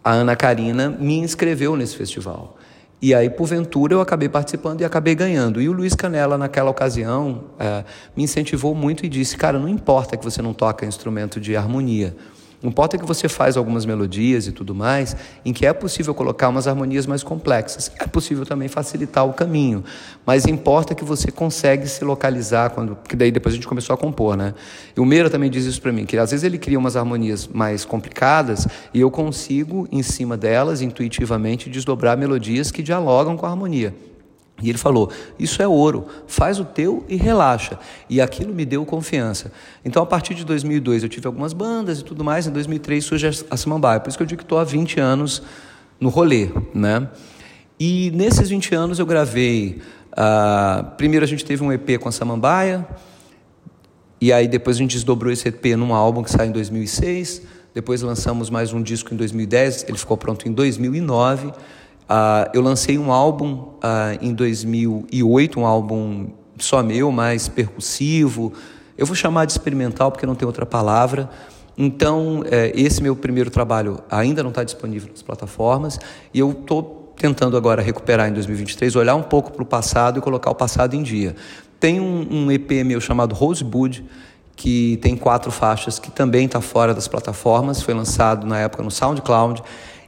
[0.04, 2.58] A Ana Karina me inscreveu nesse festival.
[3.02, 5.62] E aí, porventura, eu acabei participando e acabei ganhando.
[5.62, 7.84] E o Luiz Canela, naquela ocasião, é,
[8.16, 12.16] me incentivou muito e disse: Cara, não importa que você não toca instrumento de harmonia.
[12.64, 16.48] Não importa que você faz algumas melodias e tudo mais, em que é possível colocar
[16.48, 17.92] umas harmonias mais complexas.
[18.00, 19.84] É possível também facilitar o caminho,
[20.26, 23.98] mas importa que você consegue se localizar quando, porque daí depois a gente começou a
[23.98, 24.54] compor, né?
[24.96, 27.50] E o Meira também diz isso para mim, que às vezes ele cria umas harmonias
[27.50, 33.50] mais complicadas e eu consigo em cima delas intuitivamente desdobrar melodias que dialogam com a
[33.50, 33.94] harmonia.
[34.64, 37.78] E ele falou: Isso é ouro, faz o teu e relaxa.
[38.10, 39.52] E aquilo me deu confiança.
[39.84, 42.48] Então, a partir de 2002, eu tive algumas bandas e tudo mais.
[42.48, 44.00] Em 2003 surge a Samambaia.
[44.00, 45.44] Por isso que eu digo que estou há 20 anos
[46.00, 46.50] no rolê.
[46.74, 47.08] Né?
[47.78, 49.82] E nesses 20 anos eu gravei.
[50.14, 52.88] Uh, primeiro, a gente teve um EP com a Samambaia.
[54.22, 57.42] E aí, depois, a gente desdobrou esse EP num álbum que sai em 2006.
[57.74, 59.86] Depois, lançamos mais um disco em 2010.
[59.90, 61.52] Ele ficou pronto em 2009.
[62.04, 68.54] Uh, eu lancei um álbum uh, em 2008, um álbum só meu, mais percussivo.
[68.98, 71.30] Eu vou chamar de experimental porque não tem outra palavra.
[71.78, 76.00] Então, é, esse meu primeiro trabalho ainda não está disponível nas plataformas
[76.32, 80.22] e eu estou tentando agora recuperar em 2023, olhar um pouco para o passado e
[80.22, 81.36] colocar o passado em dia.
[81.80, 84.06] Tem um, um EP meu chamado Rosebud,
[84.56, 88.92] que tem quatro faixas, que também está fora das plataformas, foi lançado na época no
[88.92, 89.64] SoundCloud.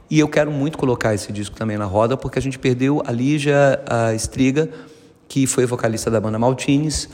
[0.08, 3.10] E eu quero muito colocar esse disco também na roda, porque a gente perdeu a
[3.10, 4.68] Lígia a Estriga,
[5.28, 7.08] que foi vocalista da banda Maltines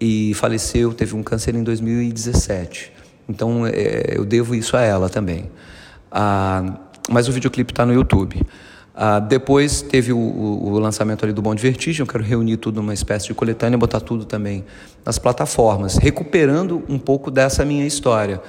[0.00, 2.92] e faleceu, teve um câncer em 2017.
[3.28, 5.50] Então é, eu devo isso a ela também.
[6.10, 6.78] Ah,
[7.08, 8.44] mas o videoclipe está no YouTube.
[8.94, 12.76] Ah, depois teve o, o, lançamento ali do Bom de Vertigem, eu quero reunir tudo
[12.76, 14.64] numa espécie de coletânea, botar tudo também
[15.04, 18.42] nas plataformas, recuperando um pouco dessa minha história.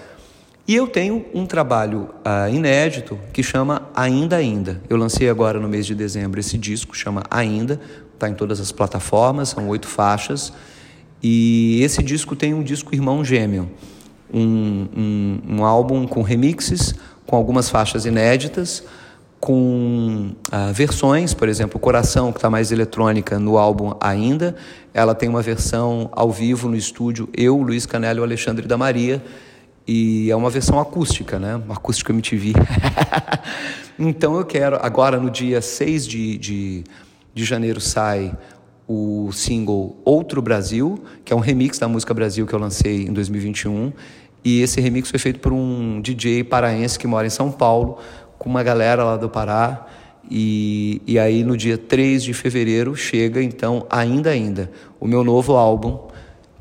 [0.65, 4.81] E eu tenho um trabalho uh, inédito que chama Ainda Ainda.
[4.89, 7.81] Eu lancei agora no mês de dezembro esse disco, chama Ainda,
[8.13, 10.53] está em todas as plataformas, são oito faixas.
[11.21, 13.69] E esse disco tem um disco irmão gêmeo,
[14.33, 16.95] um, um, um álbum com remixes,
[17.27, 18.85] com algumas faixas inéditas,
[19.41, 24.55] com uh, versões, por exemplo, Coração, que está mais eletrônica no álbum ainda.
[24.93, 29.21] Ela tem uma versão ao vivo no estúdio, eu, Luiz Canelo e Alexandre da Maria
[29.87, 31.55] e é uma versão acústica, né?
[31.55, 32.53] Uma acústica MTV.
[33.99, 36.83] então eu quero, agora no dia 6 de, de,
[37.33, 38.35] de janeiro sai
[38.87, 43.13] o single Outro Brasil, que é um remix da música Brasil que eu lancei em
[43.13, 43.91] 2021.
[44.43, 47.97] E esse remix foi feito por um DJ paraense que mora em São Paulo,
[48.37, 49.85] com uma galera lá do Pará.
[50.31, 55.53] E, e aí no dia 3 de fevereiro chega então Ainda Ainda, o meu novo
[55.57, 56.12] álbum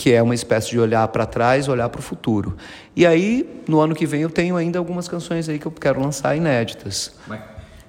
[0.03, 2.57] que é uma espécie de olhar para trás, olhar para o futuro.
[2.97, 6.03] E aí, no ano que vem, eu tenho ainda algumas canções aí que eu quero
[6.03, 7.15] lançar inéditas.
[7.29, 7.38] Mas,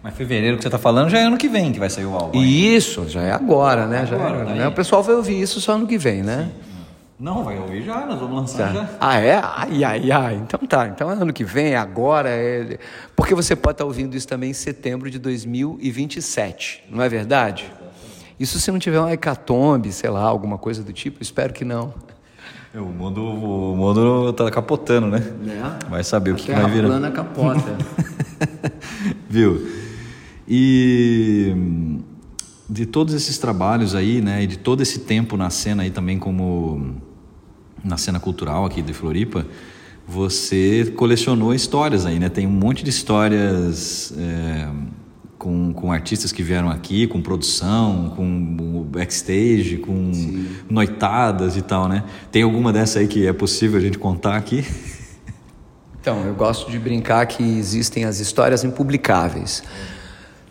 [0.04, 2.14] mas fevereiro que você está falando já é ano que vem que vai sair o
[2.14, 2.40] álbum.
[2.40, 4.08] Isso, já é agora, né?
[4.08, 4.68] É agora, já é, né?
[4.68, 6.52] O pessoal vai ouvir isso só ano que vem, né?
[6.54, 6.74] Sim.
[7.20, 8.74] Não, vai ouvir já, nós vamos lançar Tá.
[8.74, 8.90] já.
[9.00, 9.42] Ah, é?
[9.44, 10.36] Ai, ai, ai.
[10.36, 10.88] Então tá.
[10.90, 12.30] Então é ano que vem, agora.
[12.30, 12.78] É...
[13.16, 17.72] Porque você pode estar ouvindo isso também em setembro de 2027, não é verdade?
[18.40, 21.94] Isso se não tiver uma hecatombe, sei lá, alguma coisa do tipo, espero que não.
[22.74, 25.22] O mundo, o mundo tá capotando, né?
[25.90, 26.88] Vai saber o que, que vai virar.
[26.88, 27.78] plana capota.
[29.30, 29.68] Viu?
[30.48, 32.00] E hum,
[32.68, 36.18] de todos esses trabalhos aí, né, e de todo esse tempo na cena aí também
[36.18, 36.96] como
[37.84, 39.46] na cena cultural aqui de Floripa,
[40.08, 42.30] você colecionou histórias aí, né?
[42.30, 44.68] Tem um monte de histórias é,
[45.44, 50.10] com, com artistas que vieram aqui, com produção, com backstage, com
[50.70, 52.06] noitadas e tal, né?
[52.32, 54.66] Tem alguma dessa aí que é possível a gente contar aqui?
[56.00, 59.64] Então, eu gosto de brincar que existem as histórias impublicáveis.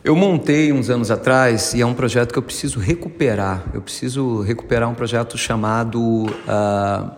[0.05, 3.65] Eu montei uns anos atrás e é um projeto que eu preciso recuperar.
[3.73, 7.17] Eu preciso recuperar um projeto chamado ah,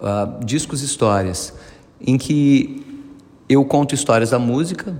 [0.00, 1.52] ah, Discos Histórias,
[2.00, 3.04] em que
[3.46, 4.96] eu conto histórias da música,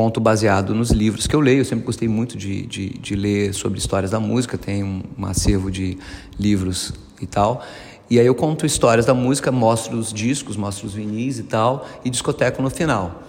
[0.00, 1.60] conto baseado nos livros que eu leio.
[1.60, 5.70] Eu sempre gostei muito de, de, de ler sobre histórias da música, um, um acervo
[5.70, 5.98] de
[6.38, 7.62] livros e tal.
[8.08, 11.86] E aí eu conto histórias da música, mostro os discos, mostro os vinis e tal,
[12.02, 13.22] e discoteco no final.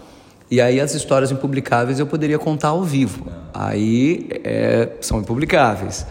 [0.50, 3.28] E aí as histórias impublicáveis eu poderia contar ao vivo.
[3.54, 6.06] Aí é, são impublicáveis.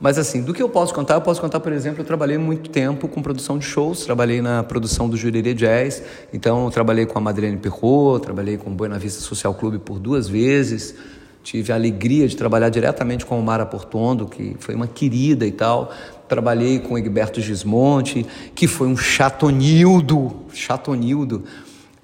[0.00, 2.70] Mas assim, do que eu posso contar, eu posso contar, por exemplo, eu trabalhei muito
[2.70, 7.18] tempo com produção de shows, trabalhei na produção do Jurerê Jazz, então eu trabalhei com
[7.18, 10.94] a Madeleine Perrot, trabalhei com o Buena Vista Social Clube por duas vezes,
[11.42, 15.52] tive a alegria de trabalhar diretamente com o Mara Portondo, que foi uma querida e
[15.52, 15.92] tal,
[16.26, 21.44] trabalhei com o Egberto Gismonte, que foi um chatonildo, chatonildo,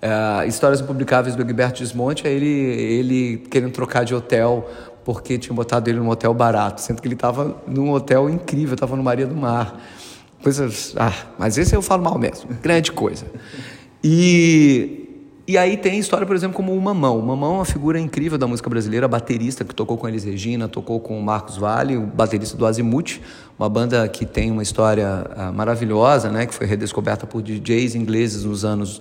[0.03, 4.69] é, histórias impublicáveis do Egberto Gismonte é ele, ele querendo trocar de hotel
[5.07, 8.97] porque tinha botado ele num hotel barato, sendo que ele estava num hotel incrível, estava
[8.97, 9.81] no Maria do Mar.
[10.43, 10.95] Coisas.
[10.99, 13.25] Ah, mas esse eu falo mal mesmo, grande coisa.
[14.03, 15.09] E,
[15.47, 17.21] e aí tem história, por exemplo, como o Mamão.
[17.21, 20.67] O Mamão é uma figura incrível da música brasileira, baterista que tocou com Elis Regina,
[20.67, 23.21] tocou com o Marcos Vale, o baterista do Azimuth,
[23.57, 28.43] uma banda que tem uma história ah, maravilhosa, né, que foi redescoberta por DJs ingleses
[28.43, 29.01] nos anos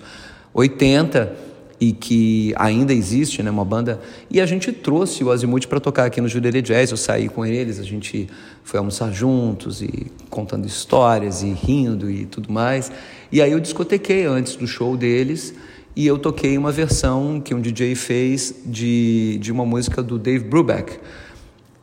[0.53, 3.99] 80 e que ainda existe, né, uma banda.
[4.29, 6.91] E a gente trouxe o Azimuth para tocar aqui no Jurerê Jazz.
[6.91, 8.29] Eu saí com eles, a gente
[8.63, 12.91] foi almoçar juntos e contando histórias e rindo e tudo mais.
[13.31, 15.53] E aí eu discotequei antes do show deles
[15.95, 20.43] e eu toquei uma versão que um DJ fez de, de uma música do Dave
[20.43, 20.99] Brubeck.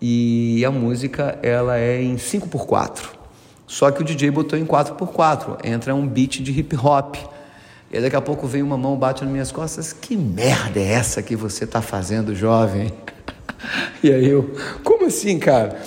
[0.00, 3.04] E a música ela é em 5x4.
[3.66, 5.64] Só que o DJ botou em 4x4.
[5.64, 7.16] Entra um beat de hip hop.
[7.92, 9.92] E daqui a pouco vem uma mão, bate nas minhas costas.
[9.92, 12.92] Que merda é essa que você tá fazendo, jovem?
[14.02, 14.52] E aí eu,
[14.82, 15.78] como assim, cara?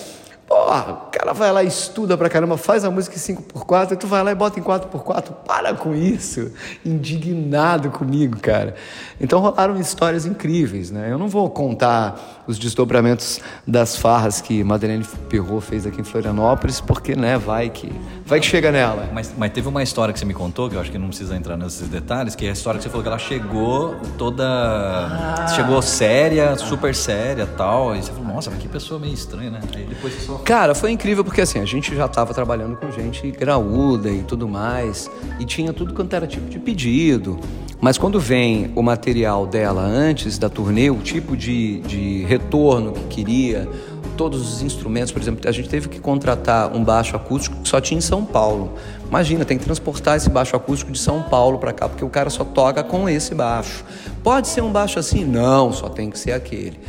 [0.48, 4.08] Porra, o cara vai lá estuda pra caramba, faz a música em 5x4, e tu
[4.08, 5.34] vai lá e bota em 4x4.
[5.46, 6.52] Para com isso.
[6.86, 8.76] Indignado comigo, cara.
[9.20, 11.12] Então rolaram histórias incríveis, né?
[11.12, 16.80] Eu não vou contar os desdobramentos das farras que Madeleine Perrot fez aqui em Florianópolis,
[16.80, 17.92] porque, né, vai que,
[18.26, 19.10] vai que chega nela.
[19.14, 21.36] Mas, mas teve uma história que você me contou, que eu acho que não precisa
[21.36, 25.48] entrar nesses detalhes, que é a história que você falou que ela chegou toda.
[25.56, 27.96] Chegou séria, super séria tal.
[27.96, 29.60] E você falou, nossa, mas que pessoa meio estranha, né?
[29.76, 30.38] Aí depois você só.
[30.40, 34.48] Cara, foi incrível porque assim, a gente já estava trabalhando com gente graúda e tudo
[34.48, 35.10] mais,
[35.40, 37.40] e tinha tudo quanto era tipo de pedido.
[37.82, 43.26] Mas quando vem o material dela antes da turnê, o tipo de, de retorno que
[43.26, 43.68] queria,
[44.16, 47.80] todos os instrumentos, por exemplo, a gente teve que contratar um baixo acústico que só
[47.80, 48.74] tinha em São Paulo.
[49.08, 52.30] Imagina, tem que transportar esse baixo acústico de São Paulo para cá, porque o cara
[52.30, 53.84] só toca com esse baixo.
[54.24, 55.24] Pode ser um baixo assim?
[55.24, 56.80] Não, só tem que ser aquele.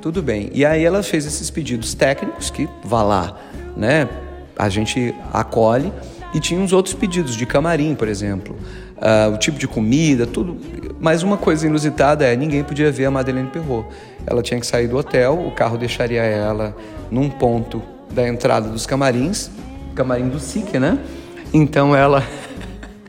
[0.00, 0.50] Tudo bem.
[0.54, 3.36] E aí ela fez esses pedidos técnicos que vá lá,
[3.76, 4.08] né?
[4.56, 5.92] A gente acolhe
[6.32, 8.56] e tinha uns outros pedidos de camarim, por exemplo,
[8.98, 10.56] Ah, o tipo de comida, tudo.
[10.98, 13.86] Mas uma coisa inusitada é ninguém podia ver a Madeleine Perrot.
[14.26, 16.76] Ela tinha que sair do hotel, o carro deixaria ela
[17.10, 19.50] num ponto da entrada dos camarins,
[19.94, 20.98] camarim do SIC, né?
[21.52, 22.22] Então ela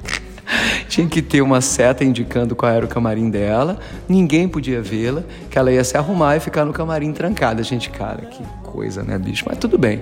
[0.88, 5.58] tinha que ter uma seta indicando qual era o camarim dela, ninguém podia vê-la, que
[5.58, 7.63] ela ia se arrumar e ficar no camarim trancada.
[7.63, 9.45] Gente, cara, que coisa, né, bicho?
[9.47, 10.02] Mas tudo bem.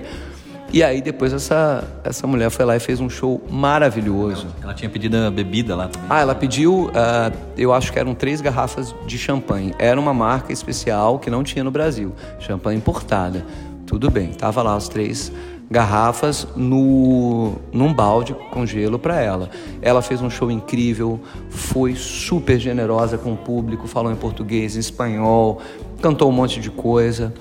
[0.72, 4.48] E aí depois essa, essa mulher foi lá e fez um show maravilhoso.
[4.62, 6.08] Ela tinha pedido a bebida lá também.
[6.10, 9.74] Ah, ela pediu, ah, eu acho que eram três garrafas de champanhe.
[9.78, 13.44] Era uma marca especial que não tinha no Brasil, champanhe importada.
[13.86, 15.32] Tudo bem, tava lá as três
[15.70, 19.50] garrafas no num balde com gelo para ela.
[19.82, 24.80] Ela fez um show incrível, foi super generosa com o público, falou em português, em
[24.80, 25.60] espanhol,
[26.00, 27.32] cantou um monte de coisa.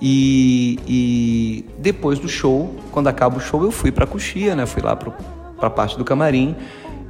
[0.00, 4.64] E, e depois do show, quando acaba o show, eu fui para Coxia, né?
[4.64, 5.12] Fui lá para
[5.60, 6.56] a parte do camarim,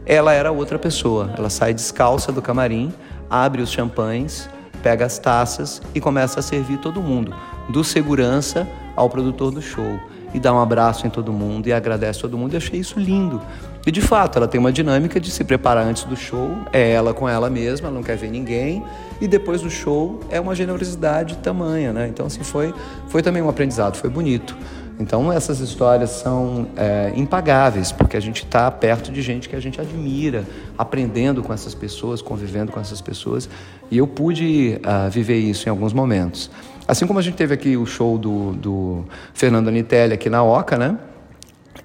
[0.04, 1.32] ela era outra pessoa.
[1.38, 2.92] Ela sai descalça do camarim,
[3.28, 4.48] abre os champanhes,
[4.82, 7.34] pega as taças e começa a servir todo mundo,
[7.68, 10.00] do segurança ao produtor do show.
[10.32, 12.54] E dá um abraço em todo mundo e agradece todo mundo.
[12.54, 13.40] Eu achei isso lindo.
[13.86, 17.14] E de fato, ela tem uma dinâmica de se preparar antes do show, é ela
[17.14, 18.84] com ela mesma, ela não quer ver ninguém.
[19.20, 22.06] E depois do show é uma generosidade tamanha, né?
[22.06, 22.74] Então, assim, foi,
[23.08, 24.56] foi também um aprendizado, foi bonito.
[25.00, 29.60] Então essas histórias são é, impagáveis, porque a gente está perto de gente que a
[29.60, 30.44] gente admira,
[30.76, 33.48] aprendendo com essas pessoas, convivendo com essas pessoas,
[33.90, 36.50] e eu pude uh, viver isso em alguns momentos.
[36.86, 40.76] Assim como a gente teve aqui o show do, do Fernando Anitelli aqui na Oca,
[40.76, 40.98] né?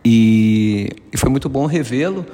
[0.06, 2.26] E, e foi muito bom revê-lo.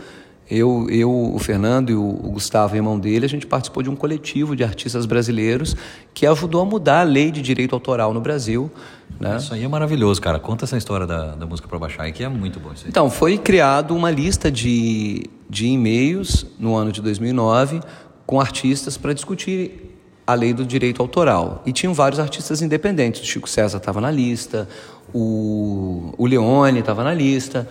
[0.50, 3.96] Eu, eu, o Fernando e o, o Gustavo, irmão dele, a gente participou de um
[3.96, 5.78] coletivo de artistas brasileiros
[6.14, 8.70] que ajudou a mudar a lei de direito autoral no Brasil.
[9.18, 9.38] Né?
[9.38, 10.40] Isso aí é maravilhoso, cara.
[10.40, 12.90] Conta essa história da, da música para baixar aí, que é muito bom isso aí.
[12.90, 17.80] Então, foi criado uma lista de, de e-mails no ano de 2009
[18.26, 19.91] com artistas para discutir
[20.32, 21.62] a lei do direito autoral.
[21.66, 23.22] E tinham vários artistas independentes.
[23.22, 24.68] O Chico César estava na lista,
[25.14, 27.68] o, o Leone estava na lista.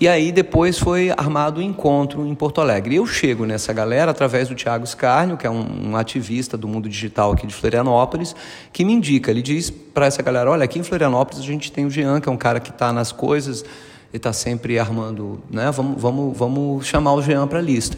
[0.00, 2.94] E aí depois foi armado um encontro em Porto Alegre.
[2.94, 6.88] E eu chego nessa galera através do Tiago Scarnio, que é um, ativista do mundo
[6.88, 8.34] digital aqui de Florianópolis,
[8.72, 11.86] que me indica, ele diz para essa galera, olha, aqui em Florianópolis a gente tem
[11.86, 15.70] o Jean, que é um cara que está nas coisas, ele está sempre armando, né?
[15.70, 17.96] Vamos, vamos, vamos chamar o Jean para a lista.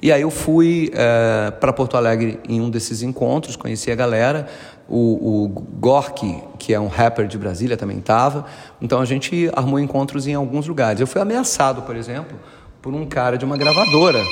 [0.00, 4.46] E aí eu fui é, para Porto Alegre em um desses encontros, conheci a galera,
[4.88, 8.46] o, o Gork, que é um rapper de Brasília, também estava.
[8.80, 11.00] Então a gente armou encontros em alguns lugares.
[11.00, 12.38] Eu fui ameaçado, por exemplo,
[12.80, 14.22] por um cara de uma gravadora.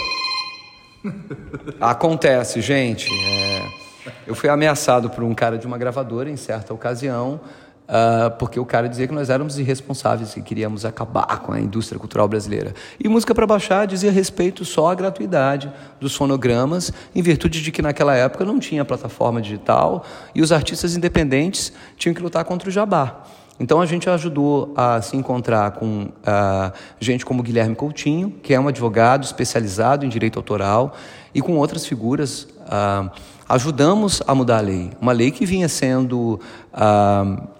[1.80, 3.10] Acontece, gente.
[3.12, 3.86] É...
[4.24, 7.40] Eu fui ameaçado por um cara de uma gravadora em certa ocasião
[7.86, 12.00] Uh, porque o cara dizia que nós éramos irresponsáveis e queríamos acabar com a indústria
[12.00, 12.74] cultural brasileira.
[12.98, 17.80] E Música para Baixar dizia respeito só à gratuidade dos fonogramas, em virtude de que
[17.80, 22.72] naquela época não tinha plataforma digital e os artistas independentes tinham que lutar contra o
[22.72, 23.22] jabá.
[23.58, 28.60] Então a gente ajudou a se encontrar com uh, gente como Guilherme Coutinho, que é
[28.60, 30.94] um advogado especializado em direito autoral,
[31.32, 32.42] e com outras figuras.
[32.62, 33.10] Uh,
[33.48, 34.90] ajudamos a mudar a lei.
[35.00, 36.40] Uma lei que vinha sendo
[36.74, 37.55] uh,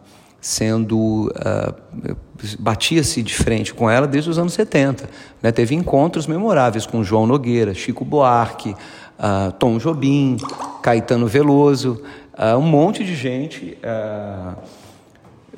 [0.46, 2.16] sendo uh,
[2.60, 5.10] batia-se de frente com ela desde os anos 70.
[5.42, 5.50] Né?
[5.50, 10.36] Teve encontros memoráveis com João Nogueira, Chico Buarque, uh, Tom Jobim,
[10.84, 12.00] Caetano Veloso,
[12.38, 13.76] uh, um monte de gente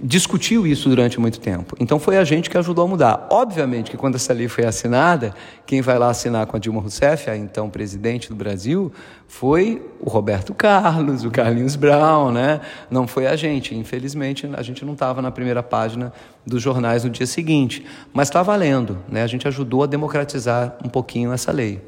[0.01, 1.77] discutiu isso durante muito tempo.
[1.81, 3.27] Então foi a gente que ajudou a mudar.
[3.31, 5.35] Obviamente que quando essa lei foi assinada,
[5.67, 8.93] quem vai lá assinar com a Dilma Rousseff, a então presidente do Brasil,
[9.27, 12.61] foi o Roberto Carlos, o Carlinhos Brown, né?
[12.91, 13.75] Não foi a gente.
[13.75, 16.13] Infelizmente, a gente não estava na primeira página
[16.47, 19.23] dos jornais no dia seguinte, mas está valendo, né?
[19.23, 21.81] A gente ajudou a democratizar um pouquinho essa lei.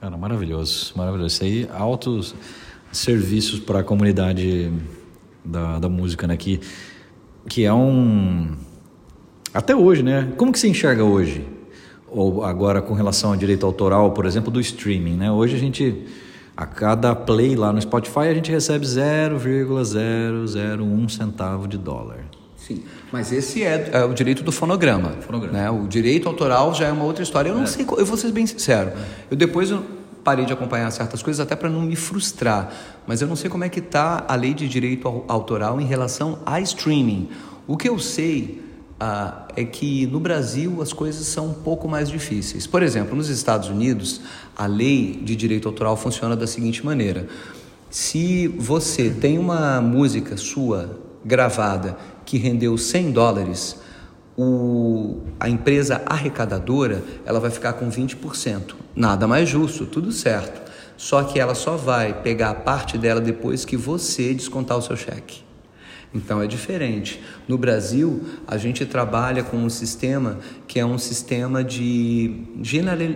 [0.00, 1.34] Cara, maravilhoso, maravilhoso.
[1.34, 2.34] Isso aí, altos
[2.92, 4.72] serviços para a comunidade
[5.44, 6.36] da, da música, né?
[6.36, 6.60] Que
[7.48, 8.48] que é um
[9.52, 10.32] até hoje, né?
[10.36, 11.46] Como que se enxerga hoje?
[12.08, 15.30] Ou agora com relação ao direito autoral, por exemplo, do streaming, né?
[15.30, 16.04] Hoje a gente
[16.56, 22.18] a cada play lá no Spotify a gente recebe 0,001 centavo de dólar.
[22.56, 25.10] Sim, mas esse é, é, o direito do fonograma.
[25.20, 25.58] fonograma.
[25.58, 25.70] Né?
[25.70, 27.50] O direito autoral já é uma outra história.
[27.50, 27.66] Eu não é.
[27.66, 28.90] sei, eu vou ser bem sincero.
[28.90, 28.94] É.
[29.30, 29.84] Eu depois eu
[30.24, 32.72] parei de acompanhar certas coisas até para não me frustrar.
[33.06, 36.38] Mas eu não sei como é que está a lei de direito autoral em relação
[36.46, 37.28] a streaming.
[37.66, 38.64] O que eu sei
[38.98, 42.66] ah, é que no Brasil as coisas são um pouco mais difíceis.
[42.66, 44.22] Por exemplo, nos Estados Unidos,
[44.56, 47.28] a lei de direito autoral funciona da seguinte maneira:
[47.90, 53.76] se você tem uma música sua gravada que rendeu 100 dólares,
[54.36, 58.74] o, a empresa arrecadadora ela vai ficar com 20%.
[58.94, 60.62] Nada mais justo, tudo certo.
[60.96, 64.96] Só que ela só vai pegar a parte dela depois que você descontar o seu
[64.96, 65.42] cheque.
[66.14, 67.20] Então é diferente.
[67.48, 72.44] No Brasil, a gente trabalha com um sistema que é um sistema de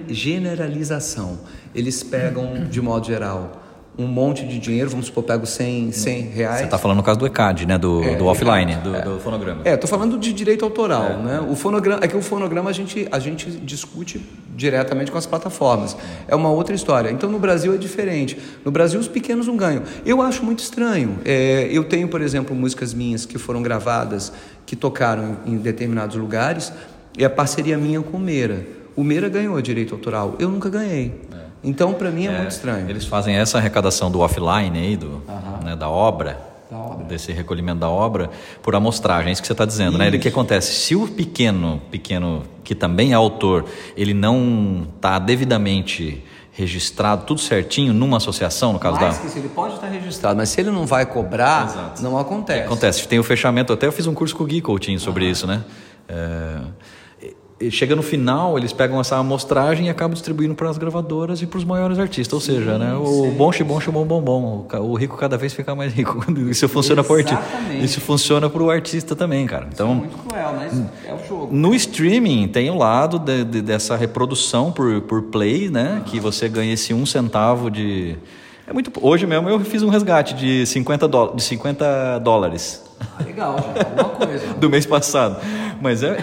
[0.09, 1.39] generalização.
[1.73, 3.63] Eles pegam, de modo geral,
[3.99, 6.59] um monte de dinheiro, vamos supor, pego 100, 100 reais.
[6.59, 7.77] Você está falando no caso do ECAD, né?
[7.77, 9.63] Do, é, do offline, do, é, do, fonograma.
[9.65, 11.41] É, estou falando de direito autoral, é, né?
[11.41, 14.25] O fonograma, é que o fonograma a gente, a gente discute
[14.55, 15.97] diretamente com as plataformas.
[16.29, 17.11] É uma outra história.
[17.11, 18.39] Então no Brasil é diferente.
[18.65, 19.83] No Brasil os pequenos não ganham.
[20.07, 21.19] Eu acho muito estranho.
[21.25, 24.33] É, eu tenho, por exemplo, músicas minhas que foram gravadas,
[24.65, 26.73] que tocaram em determinados lugares,
[27.19, 28.65] e a parceria minha com o Meira.
[28.95, 30.37] O Meira ganhou direito autoral.
[30.39, 31.13] Eu nunca ganhei.
[31.69, 32.89] Então, para mim é, é, muito estranho.
[32.89, 35.23] Eles fazem essa arrecadação do offline aí, do,
[35.63, 36.49] né, da obra.
[37.09, 38.29] Desse recolhimento da obra
[38.63, 39.99] por amostragem, é isso que você está dizendo, isso.
[39.99, 40.11] né?
[40.11, 40.71] O que acontece?
[40.71, 43.65] Se o pequeno, pequeno que também é autor,
[43.97, 49.21] ele não está devidamente registrado, tudo certinho numa associação, no caso Mais da.
[49.23, 52.03] Que isso, ele pode estar registrado, mas se ele não vai cobrar, Exato.
[52.03, 52.67] não acontece.
[52.67, 53.09] Acontece.
[53.09, 55.65] Tem o fechamento, até eu fiz um curso com o Gui Coutinho sobre isso, né?
[56.07, 56.59] É
[57.71, 61.59] chega no final, eles pegam essa amostragem e acabam distribuindo para as gravadoras e para
[61.59, 62.33] os maiores artistas.
[62.33, 64.67] Ou sim, seja, né, o bom xibom xibom bom bom.
[64.81, 66.25] O rico cada vez fica mais rico.
[66.49, 67.45] Isso funciona para o artista.
[67.83, 69.69] Isso funciona para o artista também, cara.
[69.73, 71.49] Então, Isso é muito cruel, mas é o jogo.
[71.55, 75.95] No streaming tem o lado de, de, dessa reprodução por, por play, né?
[75.95, 76.05] Uhum.
[76.05, 78.17] Que você ganha esse um centavo de.
[78.67, 78.93] É muito.
[79.01, 81.35] Hoje mesmo eu fiz um resgate de 50, do...
[81.35, 82.85] de 50 dólares.
[83.01, 84.55] Ah, legal, já, alguma coisa.
[84.59, 85.41] Do mês passado.
[85.81, 86.19] Mas é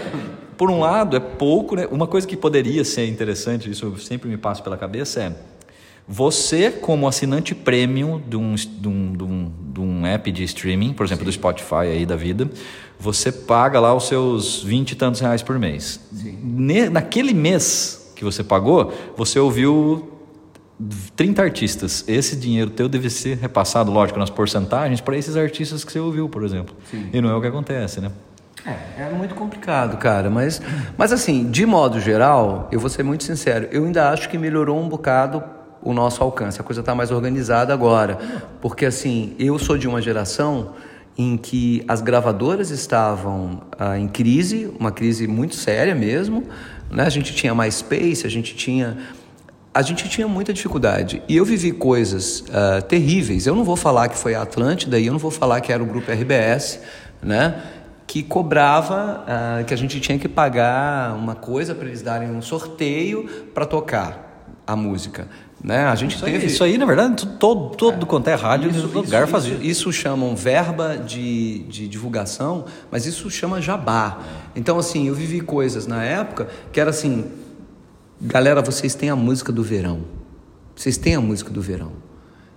[0.57, 1.87] por um lado, é pouco, né?
[1.91, 5.33] Uma coisa que poderia ser interessante, isso sempre me passa pela cabeça, é
[6.07, 10.93] você, como assinante premium de um, de um, de um, de um app de streaming,
[10.93, 11.31] por exemplo, Sim.
[11.31, 12.49] do Spotify aí da vida,
[12.99, 15.99] você paga lá os seus 20 e tantos reais por mês.
[16.43, 20.11] Ne, naquele mês que você pagou, você ouviu
[21.15, 22.03] 30 artistas.
[22.07, 26.29] Esse dinheiro teu deve ser repassado, lógico, nas porcentagens para esses artistas que você ouviu,
[26.29, 26.75] por exemplo.
[26.91, 27.09] Sim.
[27.11, 28.11] E não é o que acontece, né?
[28.65, 30.29] É, é muito complicado, cara.
[30.29, 30.61] Mas,
[30.97, 34.79] mas assim, de modo geral, eu vou ser muito sincero, eu ainda acho que melhorou
[34.79, 35.43] um bocado
[35.85, 36.59] o nosso alcance.
[36.59, 38.17] A coisa está mais organizada agora.
[38.59, 40.73] Porque assim, eu sou de uma geração
[41.17, 46.43] em que as gravadoras estavam ah, em crise, uma crise muito séria mesmo.
[46.89, 47.03] Né?
[47.03, 48.97] A gente tinha mais space, a gente tinha
[49.73, 51.21] a gente tinha muita dificuldade.
[51.27, 53.45] E eu vivi coisas uh, terríveis.
[53.45, 55.83] Eu não vou falar que foi a Atlântida e eu não vou falar que era
[55.83, 56.79] o grupo RBS,
[57.21, 57.61] né?
[58.15, 62.41] Que cobrava uh, que a gente tinha que pagar uma coisa para eles darem um
[62.41, 65.27] sorteio para tocar a música.
[65.61, 65.83] Né?
[65.83, 66.37] A gente isso, teve...
[66.37, 69.55] aí, isso aí, na verdade, todo, todo é, quanto é rádio, isso, todo lugar fazia.
[69.55, 74.21] Isso, chamam verba de, de divulgação, mas isso chama jabá.
[74.55, 77.25] Então, assim, eu vivi coisas na época que era assim:
[78.21, 80.05] galera, vocês têm a música do verão.
[80.73, 81.91] Vocês têm a música do verão.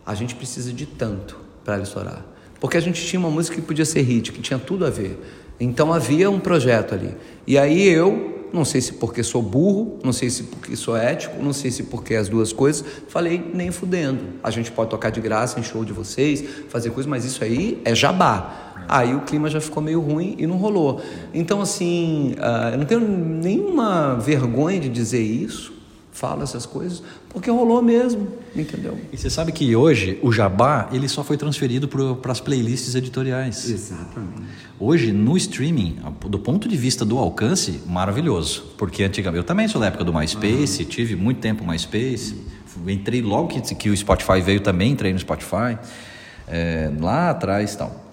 [0.06, 2.24] A gente precisa de tanto para ela estourar.
[2.60, 5.18] Porque a gente tinha uma música que podia ser hit, que tinha tudo a ver.
[5.60, 7.14] Então havia um projeto ali.
[7.46, 11.42] E aí eu, não sei se porque sou burro, não sei se porque sou ético,
[11.42, 14.20] não sei se porque as duas coisas, falei nem fudendo.
[14.42, 17.80] A gente pode tocar de graça em show de vocês, fazer coisas, mas isso aí
[17.84, 18.68] é jabá.
[18.88, 21.02] Aí o clima já ficou meio ruim e não rolou.
[21.34, 25.74] Então, assim, uh, eu não tenho nenhuma vergonha de dizer isso,
[26.18, 28.98] falo essas coisas, porque rolou mesmo, entendeu?
[29.12, 33.70] E você sabe que hoje o Jabá ele só foi transferido para as playlists editoriais.
[33.70, 34.42] Exatamente.
[34.80, 39.80] Hoje no streaming, do ponto de vista do alcance, maravilhoso, porque antigamente eu também sou
[39.80, 40.88] da época do MySpace, uhum.
[40.88, 42.34] tive muito tempo MySpace,
[42.88, 45.78] entrei logo que, que o Spotify veio também, entrei no Spotify
[46.48, 48.07] é, lá atrás, tal.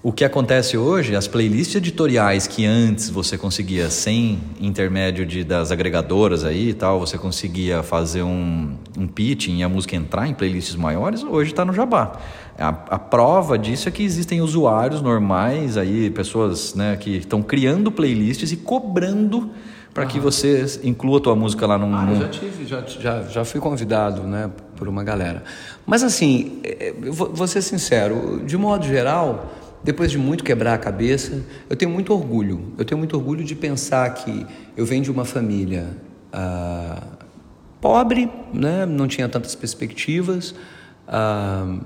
[0.00, 5.72] O que acontece hoje, as playlists editoriais que antes você conseguia sem intermédio de, das
[5.72, 10.34] agregadoras aí e tal, você conseguia fazer um, um pitching e a música entrar em
[10.34, 12.12] playlists maiores, hoje está no Jabá.
[12.56, 17.90] A, a, prova disso é que existem usuários normais aí, pessoas né, que estão criando
[17.90, 19.50] playlists e cobrando
[19.92, 21.92] para que você inclua a tua música lá num...
[21.92, 25.42] Ah, eu já tive, já, já, já fui convidado né, por uma galera.
[25.84, 30.78] Mas assim, é, é, vou ser sincero, de modo geral depois de muito quebrar a
[30.78, 32.72] cabeça, eu tenho muito orgulho.
[32.76, 35.96] Eu tenho muito orgulho de pensar que eu venho de uma família
[36.32, 37.02] ah,
[37.80, 38.84] pobre, né?
[38.84, 40.54] não tinha tantas perspectivas,
[41.06, 41.78] ah,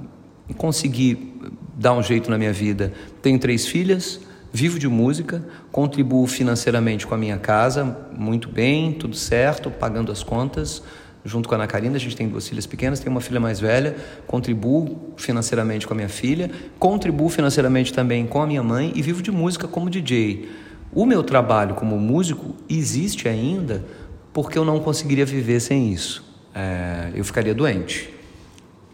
[0.56, 1.34] consegui
[1.76, 2.92] dar um jeito na minha vida.
[3.20, 4.20] Tenho três filhas,
[4.52, 10.22] vivo de música, contribuo financeiramente com a minha casa, muito bem, tudo certo, pagando as
[10.22, 10.82] contas
[11.24, 13.60] junto com a Ana Karina, a gente tem duas filhas pequenas, tem uma filha mais
[13.60, 13.96] velha,
[14.26, 19.22] contribuo financeiramente com a minha filha, contribuo financeiramente também com a minha mãe e vivo
[19.22, 20.48] de música como DJ.
[20.92, 23.84] O meu trabalho como músico existe ainda
[24.32, 26.24] porque eu não conseguiria viver sem isso.
[26.54, 28.12] É, eu ficaria doente.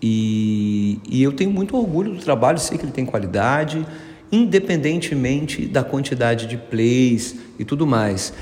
[0.00, 3.84] E, e eu tenho muito orgulho do trabalho, sei que ele tem qualidade,
[4.30, 8.32] independentemente da quantidade de plays e tudo mais.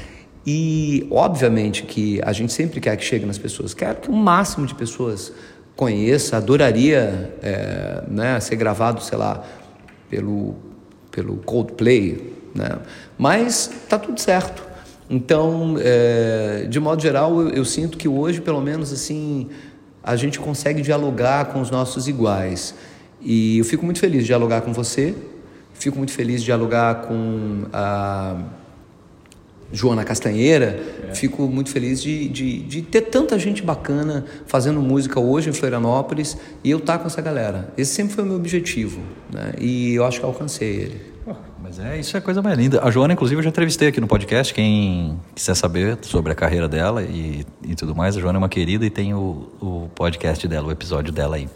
[0.46, 4.64] E, obviamente, que a gente sempre quer que chegue nas pessoas, quer que o máximo
[4.64, 5.32] de pessoas
[5.74, 9.44] conheça, adoraria é, né, ser gravado, sei lá,
[10.08, 10.54] pelo,
[11.10, 12.78] pelo Coldplay, né?
[13.18, 14.64] mas tá tudo certo.
[15.10, 19.48] Então, é, de modo geral, eu, eu sinto que hoje, pelo menos assim,
[20.02, 22.74] a gente consegue dialogar com os nossos iguais.
[23.20, 25.14] E eu fico muito feliz de dialogar com você,
[25.74, 28.36] fico muito feliz de dialogar com a
[29.72, 31.14] Joana Castanheira, é.
[31.14, 36.36] fico muito feliz de, de, de, ter tanta gente bacana fazendo música hoje em Florianópolis
[36.62, 37.72] e eu estar tá com essa galera.
[37.76, 39.00] Esse sempre foi o meu objetivo
[39.32, 39.54] né?
[39.58, 41.16] e eu acho que alcancei ele.
[41.60, 42.80] Mas é, isso é a coisa mais linda.
[42.80, 44.54] A Joana, inclusive, eu já entrevistei aqui no podcast.
[44.54, 48.48] Quem quiser saber sobre a carreira dela e, e tudo mais, a Joana é uma
[48.48, 51.48] querida e tem o, o podcast dela, o episódio dela aí.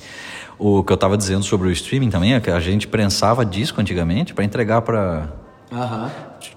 [0.59, 3.81] O que eu estava dizendo sobre o streaming também é que a gente prensava disco
[3.81, 5.33] antigamente para entregar para
[5.71, 6.11] Uhum.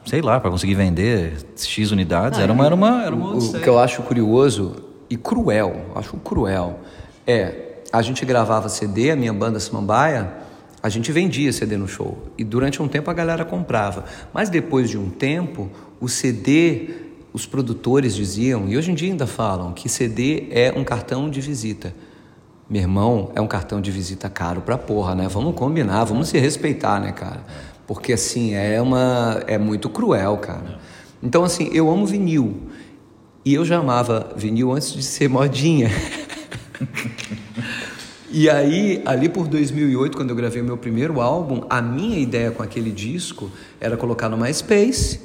[0.05, 3.03] Sei lá, para conseguir vender X unidades, era, uma, era uma.
[3.03, 4.75] Era uma o, o que eu acho curioso
[5.09, 6.79] e cruel, acho cruel,
[7.27, 10.33] é a gente gravava CD, a minha banda Samambaia,
[10.81, 12.17] a gente vendia CD no show.
[12.35, 14.05] E durante um tempo a galera comprava.
[14.33, 15.69] Mas depois de um tempo,
[16.01, 16.89] o CD,
[17.31, 21.39] os produtores diziam, e hoje em dia ainda falam, que CD é um cartão de
[21.39, 21.93] visita.
[22.67, 25.27] Meu irmão, é um cartão de visita caro pra porra, né?
[25.27, 27.43] Vamos combinar, vamos se respeitar, né, cara?
[27.93, 30.79] Porque assim, é uma é muito cruel, cara.
[31.21, 32.55] Então assim, eu amo vinil.
[33.45, 35.91] E eu já amava vinil antes de ser modinha.
[38.31, 42.49] e aí, ali por 2008, quando eu gravei o meu primeiro álbum, a minha ideia
[42.49, 45.19] com aquele disco era colocar no MySpace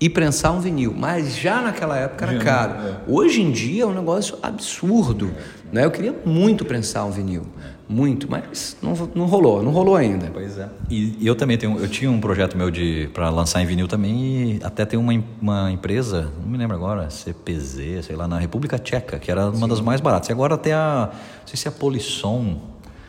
[0.00, 0.94] e prensar um vinil.
[0.96, 2.74] Mas já naquela época era caro.
[2.74, 3.00] É.
[3.08, 5.32] Hoje em dia é um negócio absurdo.
[5.72, 5.84] Né?
[5.84, 7.42] Eu queria muito prensar um vinil
[7.88, 10.30] muito, mas não, não rolou, não rolou ainda.
[10.32, 10.68] Pois é.
[10.88, 13.86] E, e eu também tenho, eu tinha um projeto meu de para lançar em vinil
[13.86, 18.38] também e até tem uma, uma empresa, não me lembro agora, CPZ, sei lá, na
[18.38, 19.68] República Tcheca, que era uma Sim.
[19.68, 20.28] das mais baratas.
[20.28, 22.58] E agora tem a, não sei se é a Polisson.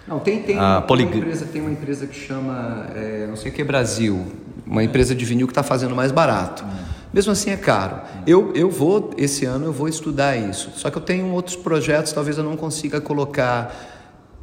[0.07, 1.07] Não, tem, tem, a Polig...
[1.07, 4.25] uma empresa, tem uma empresa que chama, é, não sei o que é Brasil,
[4.65, 6.63] uma empresa de vinil que está fazendo mais barato.
[6.63, 6.95] Hum.
[7.15, 8.01] Mesmo assim é caro.
[8.27, 10.71] Eu, eu vou, esse ano eu vou estudar isso.
[10.75, 13.94] Só que eu tenho outros projetos, talvez eu não consiga colocar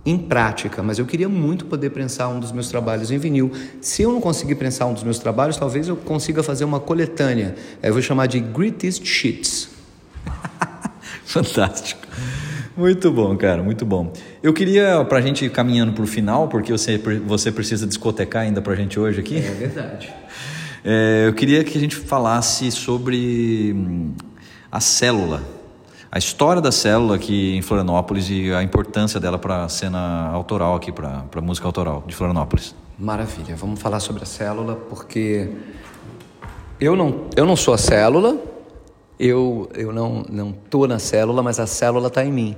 [0.05, 3.53] em prática, mas eu queria muito poder prensar um dos meus trabalhos em vinil.
[3.81, 7.55] Se eu não conseguir prensar um dos meus trabalhos, talvez eu consiga fazer uma coletânea.
[7.83, 9.69] Eu vou chamar de Greatest Shits.
[11.25, 12.03] Fantástico.
[12.77, 14.13] Muito bom, cara, muito bom.
[14.43, 18.43] Eu queria, para a gente ir caminhando para o final, porque você, você precisa discotecar
[18.43, 19.37] ainda para a gente hoje aqui.
[19.37, 20.13] É verdade.
[20.85, 24.15] É, eu queria que a gente falasse sobre hum,
[24.71, 25.62] a célula
[26.13, 30.75] a história da célula aqui em Florianópolis e a importância dela para a cena autoral
[30.77, 32.75] aqui, para a música autoral de Florianópolis.
[32.99, 35.49] Maravilha, vamos falar sobre a célula, porque
[36.79, 38.37] eu não, eu não sou a célula,
[39.19, 42.57] eu, eu não tô na célula, mas a célula está em mim.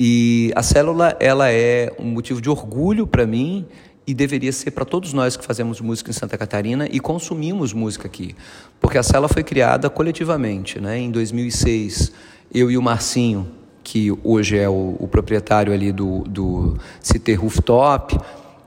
[0.00, 3.66] E a célula ela é um motivo de orgulho para mim
[4.06, 8.06] e deveria ser para todos nós que fazemos música em Santa Catarina e consumimos música
[8.06, 8.34] aqui,
[8.80, 10.98] porque a célula foi criada coletivamente, né?
[10.98, 12.12] Em 2006
[12.52, 13.48] eu e o Marcinho,
[13.82, 18.18] que hoje é o, o proprietário ali do, do Citer Rooftop,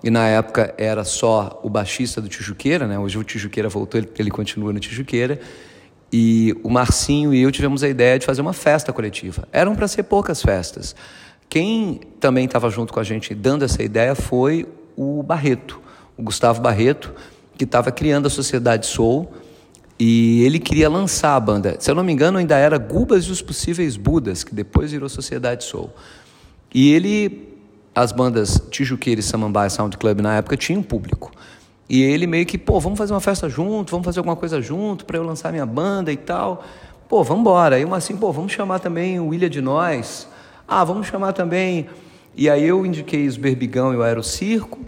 [0.04, 2.98] e na época era só o baixista do Tijuqueira, né?
[3.00, 5.40] Hoje o Tijuqueira voltou, ele, ele continua no Tijuqueira.
[6.14, 9.48] E o Marcinho e eu tivemos a ideia de fazer uma festa coletiva.
[9.52, 10.96] Eram para ser poucas festas.
[11.50, 15.80] Quem também estava junto com a gente dando essa ideia foi o Barreto,
[16.18, 17.14] o Gustavo Barreto,
[17.58, 19.32] que estava criando a Sociedade Soul
[19.98, 21.78] e ele queria lançar a banda.
[21.80, 25.08] Se eu não me engano, ainda era Gubas e os Possíveis Budas, que depois virou
[25.08, 25.90] Sociedade Soul.
[26.74, 27.58] E ele,
[27.94, 31.32] as bandas Tijuqueira e Samambaia Sound Club na época tinham público.
[31.88, 35.06] E ele meio que, pô, vamos fazer uma festa junto, vamos fazer alguma coisa junto
[35.06, 36.66] para eu lançar minha banda e tal.
[37.08, 37.78] Pô, vamos embora.
[37.78, 40.28] Aí uma assim, pô, vamos chamar também o Ilha de Nós.
[40.68, 41.88] Ah, vamos chamar também.
[42.36, 44.80] E aí eu indiquei os Berbigão e o Aerocirco.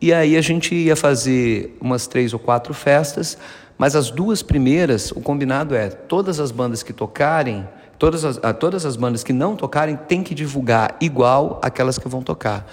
[0.00, 3.38] E aí a gente ia fazer umas três ou quatro festas.
[3.78, 8.52] Mas as duas primeiras, o combinado é todas as bandas que tocarem, todas as, ah,
[8.52, 12.66] todas as bandas que não tocarem têm que divulgar igual aquelas que vão tocar.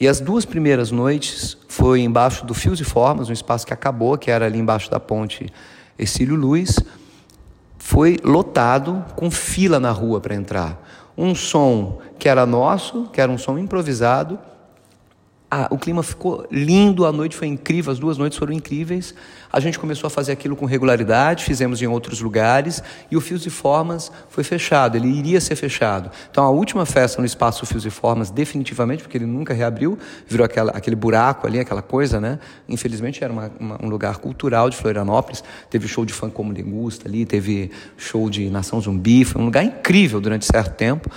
[0.00, 4.16] E as duas primeiras noites foi embaixo do Fios e Formas, um espaço que acabou,
[4.16, 5.52] que era ali embaixo da ponte
[5.98, 6.78] Exílio Luz.
[7.76, 10.80] Foi lotado, com fila na rua para entrar.
[11.18, 14.38] Um som que era nosso, que era um som improvisado,
[15.50, 19.14] ah, o clima ficou lindo, a noite foi incrível, as duas noites foram incríveis.
[19.50, 23.46] A gente começou a fazer aquilo com regularidade, fizemos em outros lugares e o Fios
[23.46, 26.10] e Formas foi fechado, ele iria ser fechado.
[26.30, 30.44] Então a última festa no espaço Fios e Formas, definitivamente, porque ele nunca reabriu, virou
[30.44, 32.38] aquela, aquele buraco ali, aquela coisa, né?
[32.68, 37.08] Infelizmente era uma, uma, um lugar cultural de Florianópolis, teve show de fã como Lingusta
[37.08, 41.10] ali, teve show de Nação Zumbi, foi um lugar incrível durante certo tempo.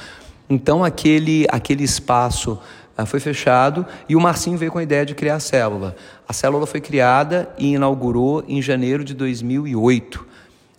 [0.49, 2.59] Então aquele, aquele espaço
[3.05, 5.95] foi fechado e o Marcinho veio com a ideia de criar a célula.
[6.27, 10.25] A célula foi criada e inaugurou em janeiro de 2008.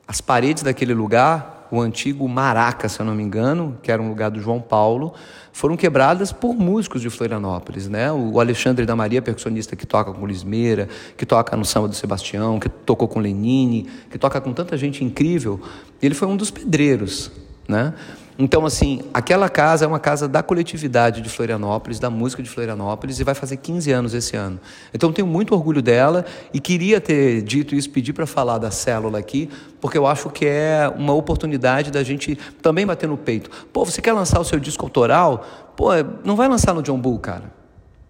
[0.07, 4.11] As paredes daquele lugar o antigo Maraca, se eu não me engano, que era um
[4.11, 5.15] lugar do João Paulo,
[5.55, 8.13] foram quebradas por músicos de Florianópolis, né?
[8.13, 12.61] O Alexandre da Maria, percussionista que toca com Lismeira, que toca no Samba do Sebastião,
[12.61, 15.59] que tocou com Lenine, que toca com tanta gente incrível,
[16.03, 17.33] ele foi um dos pedreiros,
[17.67, 17.95] né?
[18.39, 23.21] Então, assim, aquela casa é uma casa da coletividade de Florianópolis, da música de Florianópolis,
[23.21, 24.59] e vai fazer 15 anos esse ano.
[24.93, 29.19] Então, tenho muito orgulho dela e queria ter dito isso, pedir para falar da célula
[29.19, 33.51] aqui, porque eu acho que é uma oportunidade da gente também bater no peito.
[33.73, 35.45] Pô, você quer lançar o seu disco autoral?
[35.77, 35.91] Pô,
[36.25, 37.53] não vai lançar no John Bull, cara.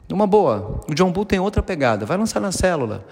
[0.08, 0.80] Numa boa.
[0.88, 2.04] O John Bull tem outra pegada.
[2.04, 3.04] Vai lançar na célula.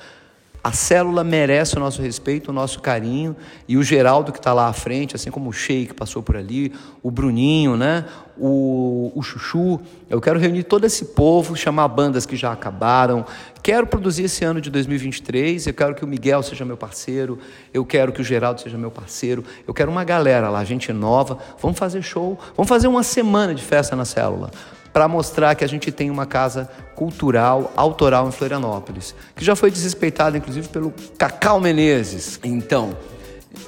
[0.63, 3.35] A célula merece o nosso respeito, o nosso carinho,
[3.67, 6.73] e o Geraldo que está lá à frente, assim como o Sheik passou por ali,
[7.03, 8.05] o Bruninho, né?
[8.41, 9.79] o, o Chuchu.
[10.09, 13.25] Eu quero reunir todo esse povo, chamar bandas que já acabaram.
[13.63, 15.67] Quero produzir esse ano de 2023.
[15.67, 17.39] Eu quero que o Miguel seja meu parceiro.
[17.73, 19.45] Eu quero que o Geraldo seja meu parceiro.
[19.69, 21.39] Eu quero uma galera lá, gente nova.
[21.61, 22.39] Vamos fazer show.
[22.57, 24.51] Vamos fazer uma semana de festa na célula
[24.93, 29.71] para mostrar que a gente tem uma casa cultural, autoral em Florianópolis, que já foi
[29.71, 32.39] desrespeitada, inclusive, pelo Cacau Menezes.
[32.45, 32.97] Então,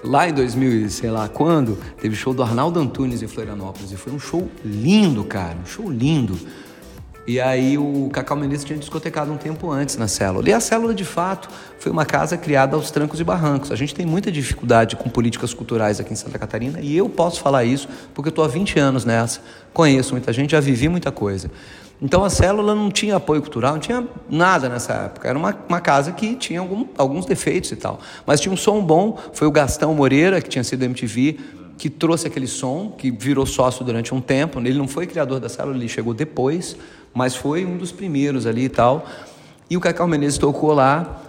[0.04, 4.12] lá em 2000, sei lá quando, teve show do Arnaldo Antunes em Florianópolis, e foi
[4.12, 6.38] um show lindo, cara, um show lindo.
[7.24, 10.48] E aí o Cacau Menezes tinha discotecado um tempo antes na célula.
[10.48, 11.48] E a célula, de fato,
[11.78, 13.70] foi uma casa criada aos trancos e barrancos.
[13.70, 17.40] A gente tem muita dificuldade com políticas culturais aqui em Santa Catarina e eu posso
[17.40, 19.40] falar isso porque eu estou há 20 anos nessa,
[19.72, 21.48] conheço muita gente, já vivi muita coisa.
[22.00, 25.28] Então a célula não tinha apoio cultural, não tinha nada nessa época.
[25.28, 28.00] Era uma, uma casa que tinha algum, alguns defeitos e tal.
[28.26, 31.38] Mas tinha um som bom, foi o Gastão Moreira, que tinha sido MTV,
[31.78, 34.58] que trouxe aquele som, que virou sócio durante um tempo.
[34.58, 36.76] Ele não foi criador da célula, ele chegou depois
[37.14, 39.06] mas foi um dos primeiros ali e tal.
[39.68, 41.22] E o Cacau Menezes tocou lá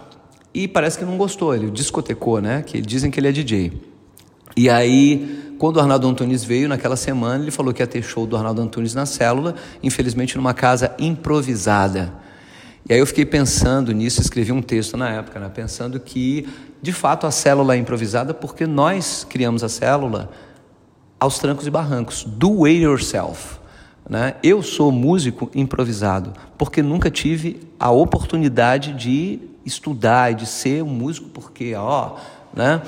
[0.53, 2.61] e parece que não gostou, ele discotecou, né?
[2.61, 3.73] Que dizem que ele é DJ.
[4.55, 8.27] E aí, quando o Arnaldo Antunes veio naquela semana, ele falou que ia ter show
[8.27, 12.13] do Arnaldo Antunes na célula, infelizmente numa casa improvisada.
[12.87, 15.49] E aí eu fiquei pensando nisso, escrevi um texto na época, né?
[15.49, 16.47] pensando que,
[16.81, 20.29] de fato, a célula é improvisada porque nós criamos a célula
[21.19, 22.25] aos trancos e barrancos.
[22.25, 23.62] Do it yourself.
[24.09, 24.35] Né?
[24.43, 30.89] Eu sou músico improvisado, porque nunca tive a oportunidade de estudar e de ser um
[30.89, 32.17] músico, porque, ó,
[32.53, 32.81] né?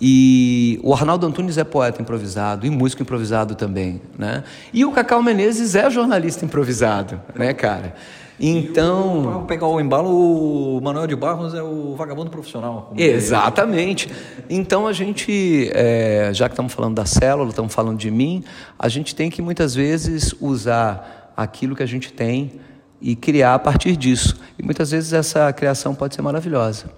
[0.00, 4.44] E o Arnaldo Antunes é poeta improvisado e músico improvisado também, né?
[4.72, 7.94] E o Cacau Menezes é jornalista improvisado, né, cara?
[8.40, 9.22] Então.
[9.22, 12.92] Para pegar o embalo, o Manuel de Barros é o vagabundo profissional.
[12.96, 14.08] Exatamente.
[14.48, 18.44] Então a gente, é, já que estamos falando da célula, estamos falando de mim,
[18.78, 22.60] a gente tem que muitas vezes usar aquilo que a gente tem
[23.00, 24.36] e criar a partir disso.
[24.58, 26.90] E muitas vezes essa criação pode ser maravilhosa.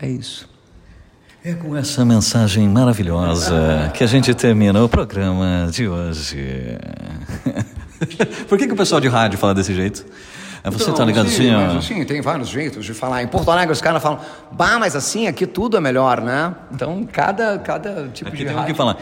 [0.00, 0.48] É isso.
[1.44, 6.38] É com essa mensagem maravilhosa que a gente termina o programa de hoje.
[8.48, 10.06] Por que, que o pessoal de rádio fala desse jeito?
[10.64, 11.76] É você então, tá ligado sim, assim, ó.
[11.76, 13.22] Assim, tem vários jeitos de falar.
[13.22, 14.18] Em Porto Alegre os caras falam,
[14.50, 16.54] bah, mas assim aqui tudo é melhor, né?
[16.72, 18.72] Então cada, cada tipo aqui de tem rádio...
[18.72, 18.96] que fala,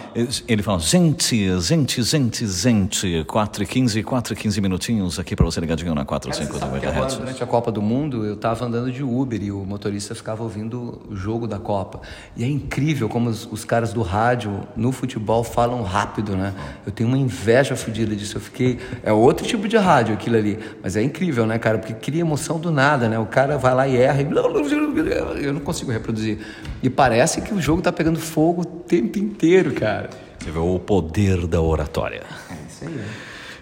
[0.48, 5.46] ele fala, gente, gente, gente, gente, 4 e 15, 4 e 15 minutinhos aqui para
[5.46, 8.90] você ligadinho na 4 5 da agora, Durante a Copa do Mundo eu tava andando
[8.90, 12.00] de Uber e o motorista ficava ouvindo o jogo da Copa.
[12.36, 16.54] E é incrível como os, os caras do rádio no futebol falam rápido, né?
[16.84, 18.36] Eu tenho uma inveja fodida disso.
[18.36, 21.51] Eu fiquei, é outro tipo de rádio aquilo ali, mas é incrível, né?
[21.52, 21.78] Né, cara?
[21.78, 23.18] Porque cria emoção do nada, né?
[23.18, 26.38] O cara vai lá e erra e eu não consigo reproduzir.
[26.82, 30.08] E parece que o jogo tá pegando fogo o tempo inteiro, cara.
[30.38, 32.22] Você vê o poder da oratória.
[32.50, 33.00] É isso aí.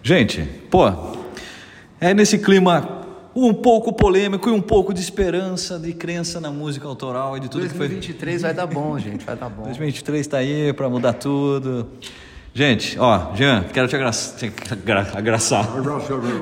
[0.02, 0.90] Gente, pô,
[2.00, 3.00] é nesse clima
[3.34, 7.48] um pouco polêmico e um pouco de esperança, de crença na música autoral e de
[7.48, 8.48] tudo 2023 que foi.
[8.48, 9.64] vai dar bom, gente, vai dar bom.
[9.64, 11.88] 2023 está aí para mudar tudo.
[12.52, 15.68] Gente, ó, Jean, quero te agraçar.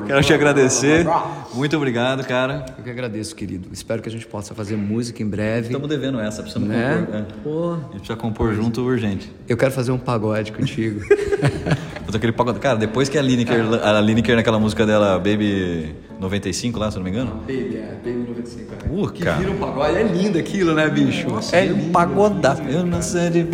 [0.07, 1.07] quero te agradecer.
[1.53, 2.65] Muito obrigado, cara.
[2.79, 3.69] Eu que agradeço, querido.
[3.73, 5.67] Espero que a gente possa fazer música em breve.
[5.67, 6.97] Estamos devendo essa, precisamos né?
[6.97, 7.15] compor.
[7.15, 7.25] É.
[7.43, 7.73] Pô.
[7.73, 9.31] A gente precisa compor junto urgente.
[9.47, 11.01] Eu quero fazer um pagode contigo.
[12.17, 12.59] aquele pagode.
[12.59, 17.05] Cara, depois que a Lineker, a Lineker naquela música dela, Baby 95 lá, se não
[17.05, 17.37] me engano.
[17.41, 18.73] Baby, é, Baby 95.
[18.73, 18.89] É.
[18.91, 19.97] Uh, que vira um pagode.
[19.97, 21.29] É lindo aquilo, né, bicho?
[21.29, 22.63] Nossa, é um pagodaço.
[22.63, 23.47] Eu não sei de...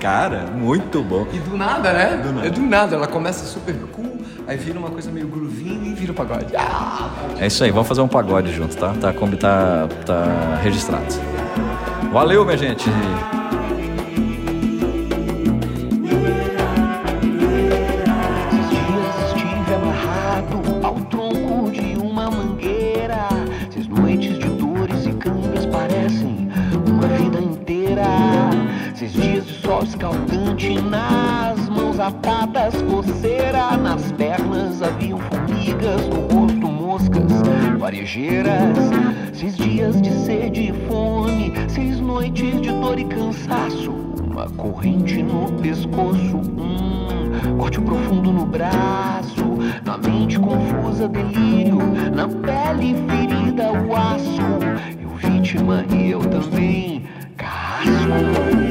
[0.00, 1.26] Cara, muito bom.
[1.32, 2.16] E do nada, né?
[2.16, 2.46] Do nada.
[2.46, 2.96] É do nada.
[2.96, 6.56] Ela começa super cool, aí vira uma coisa meio groovinho e vira um pagode.
[6.56, 8.94] Ah, é isso aí, vamos fazer um pagode junto, tá?
[8.94, 11.06] Tá, tá, tá registrado.
[12.12, 12.88] Valeu, minha gente.
[38.18, 38.78] Varejeiras.
[39.32, 43.92] Seis dias de sede e fome, seis noites de dor e cansaço.
[43.92, 49.44] Uma corrente no pescoço, um corte profundo no braço.
[49.84, 51.78] Na mente confusa, delírio,
[52.14, 54.42] na pele ferida, o aço.
[55.00, 57.04] Eu vítima e eu também,
[57.36, 58.67] carrasco.